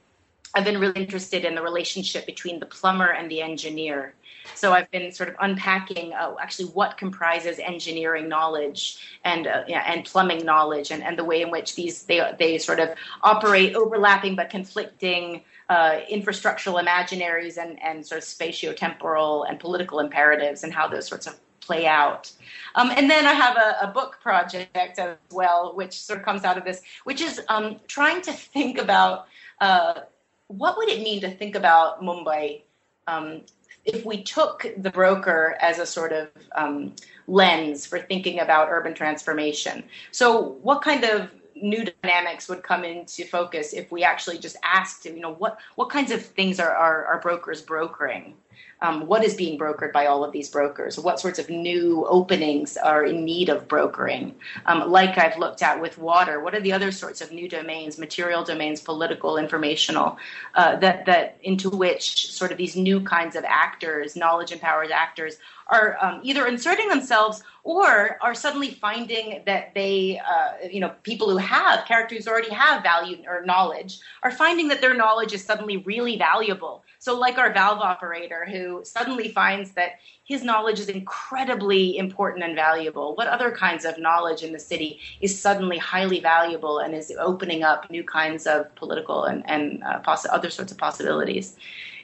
[0.53, 4.13] I've been really interested in the relationship between the plumber and the engineer.
[4.55, 10.03] So I've been sort of unpacking uh, actually what comprises engineering knowledge and uh, and
[10.03, 12.89] plumbing knowledge, and, and the way in which these they they sort of
[13.21, 20.63] operate overlapping but conflicting uh, infrastructural imaginaries and and sort of spatiotemporal and political imperatives,
[20.63, 21.35] and how those sorts of
[21.71, 22.29] play out.
[22.75, 26.43] Um, and then I have a, a, book project as well, which sort of comes
[26.43, 29.27] out of this, which is um, trying to think about
[29.61, 30.01] uh,
[30.47, 32.63] what would it mean to think about Mumbai
[33.07, 33.41] um,
[33.85, 36.93] if we took the broker as a sort of um,
[37.27, 39.83] lens for thinking about urban transformation.
[40.11, 45.05] So, what kind of new dynamics would come into focus if we actually just asked,
[45.05, 48.35] you know, what what kinds of things are are, are brokers brokering?
[48.81, 50.97] Um, what is being brokered by all of these brokers?
[50.99, 54.35] What sorts of new openings are in need of brokering?
[54.65, 57.97] Um, like I've looked at with water, what are the other sorts of new domains,
[57.97, 60.17] material domains, political, informational,
[60.55, 65.37] uh, that that into which sort of these new kinds of actors, knowledge empowered actors,
[65.71, 71.29] are um, either inserting themselves or are suddenly finding that they, uh, you know, people
[71.29, 75.77] who have characters already have value or knowledge are finding that their knowledge is suddenly
[75.77, 76.83] really valuable.
[76.99, 79.93] So, like our valve operator who suddenly finds that
[80.23, 83.15] his knowledge is incredibly important and valuable.
[83.15, 87.63] What other kinds of knowledge in the city is suddenly highly valuable and is opening
[87.63, 91.57] up new kinds of political and, and uh, poss- other sorts of possibilities?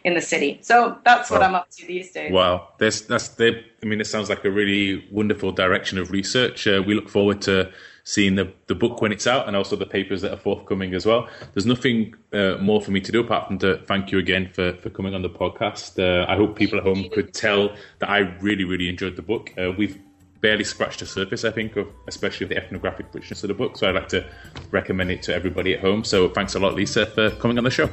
[0.08, 0.58] In the city.
[0.62, 2.32] So that's what I'm up to these days.
[2.32, 3.28] Wow, that's that's.
[3.28, 6.66] They, I mean, it sounds like a really wonderful direction of research.
[6.66, 7.70] Uh, we look forward to
[8.06, 11.06] seeing the the book when it's out, and also the papers that are forthcoming as
[11.06, 11.28] well.
[11.54, 14.74] There's nothing uh, more for me to do apart from to thank you again for
[14.78, 16.00] for coming on the podcast.
[16.00, 19.54] Uh, I hope people at home could tell that I really really enjoyed the book.
[19.58, 20.00] Uh, we've
[20.40, 23.76] barely scratched the surface, I think, of especially of the ethnographic richness of the book.
[23.76, 24.24] So I'd like to
[24.72, 26.06] recommend it to everybody at home.
[26.06, 27.90] So thanks a lot, Lisa, for coming on the show.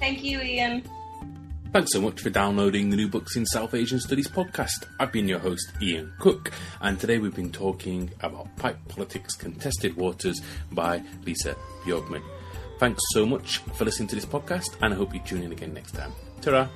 [0.00, 0.82] Thank you, Ian.
[1.70, 4.86] Thanks so much for downloading the New Books in South Asian Studies podcast.
[4.98, 6.50] I've been your host, Ian Cook,
[6.80, 10.40] and today we've been talking about Pipe Politics Contested Waters
[10.72, 11.54] by Lisa
[11.84, 12.22] Bjorkman.
[12.78, 15.74] Thanks so much for listening to this podcast, and I hope you tune in again
[15.74, 16.12] next time.
[16.40, 16.68] ta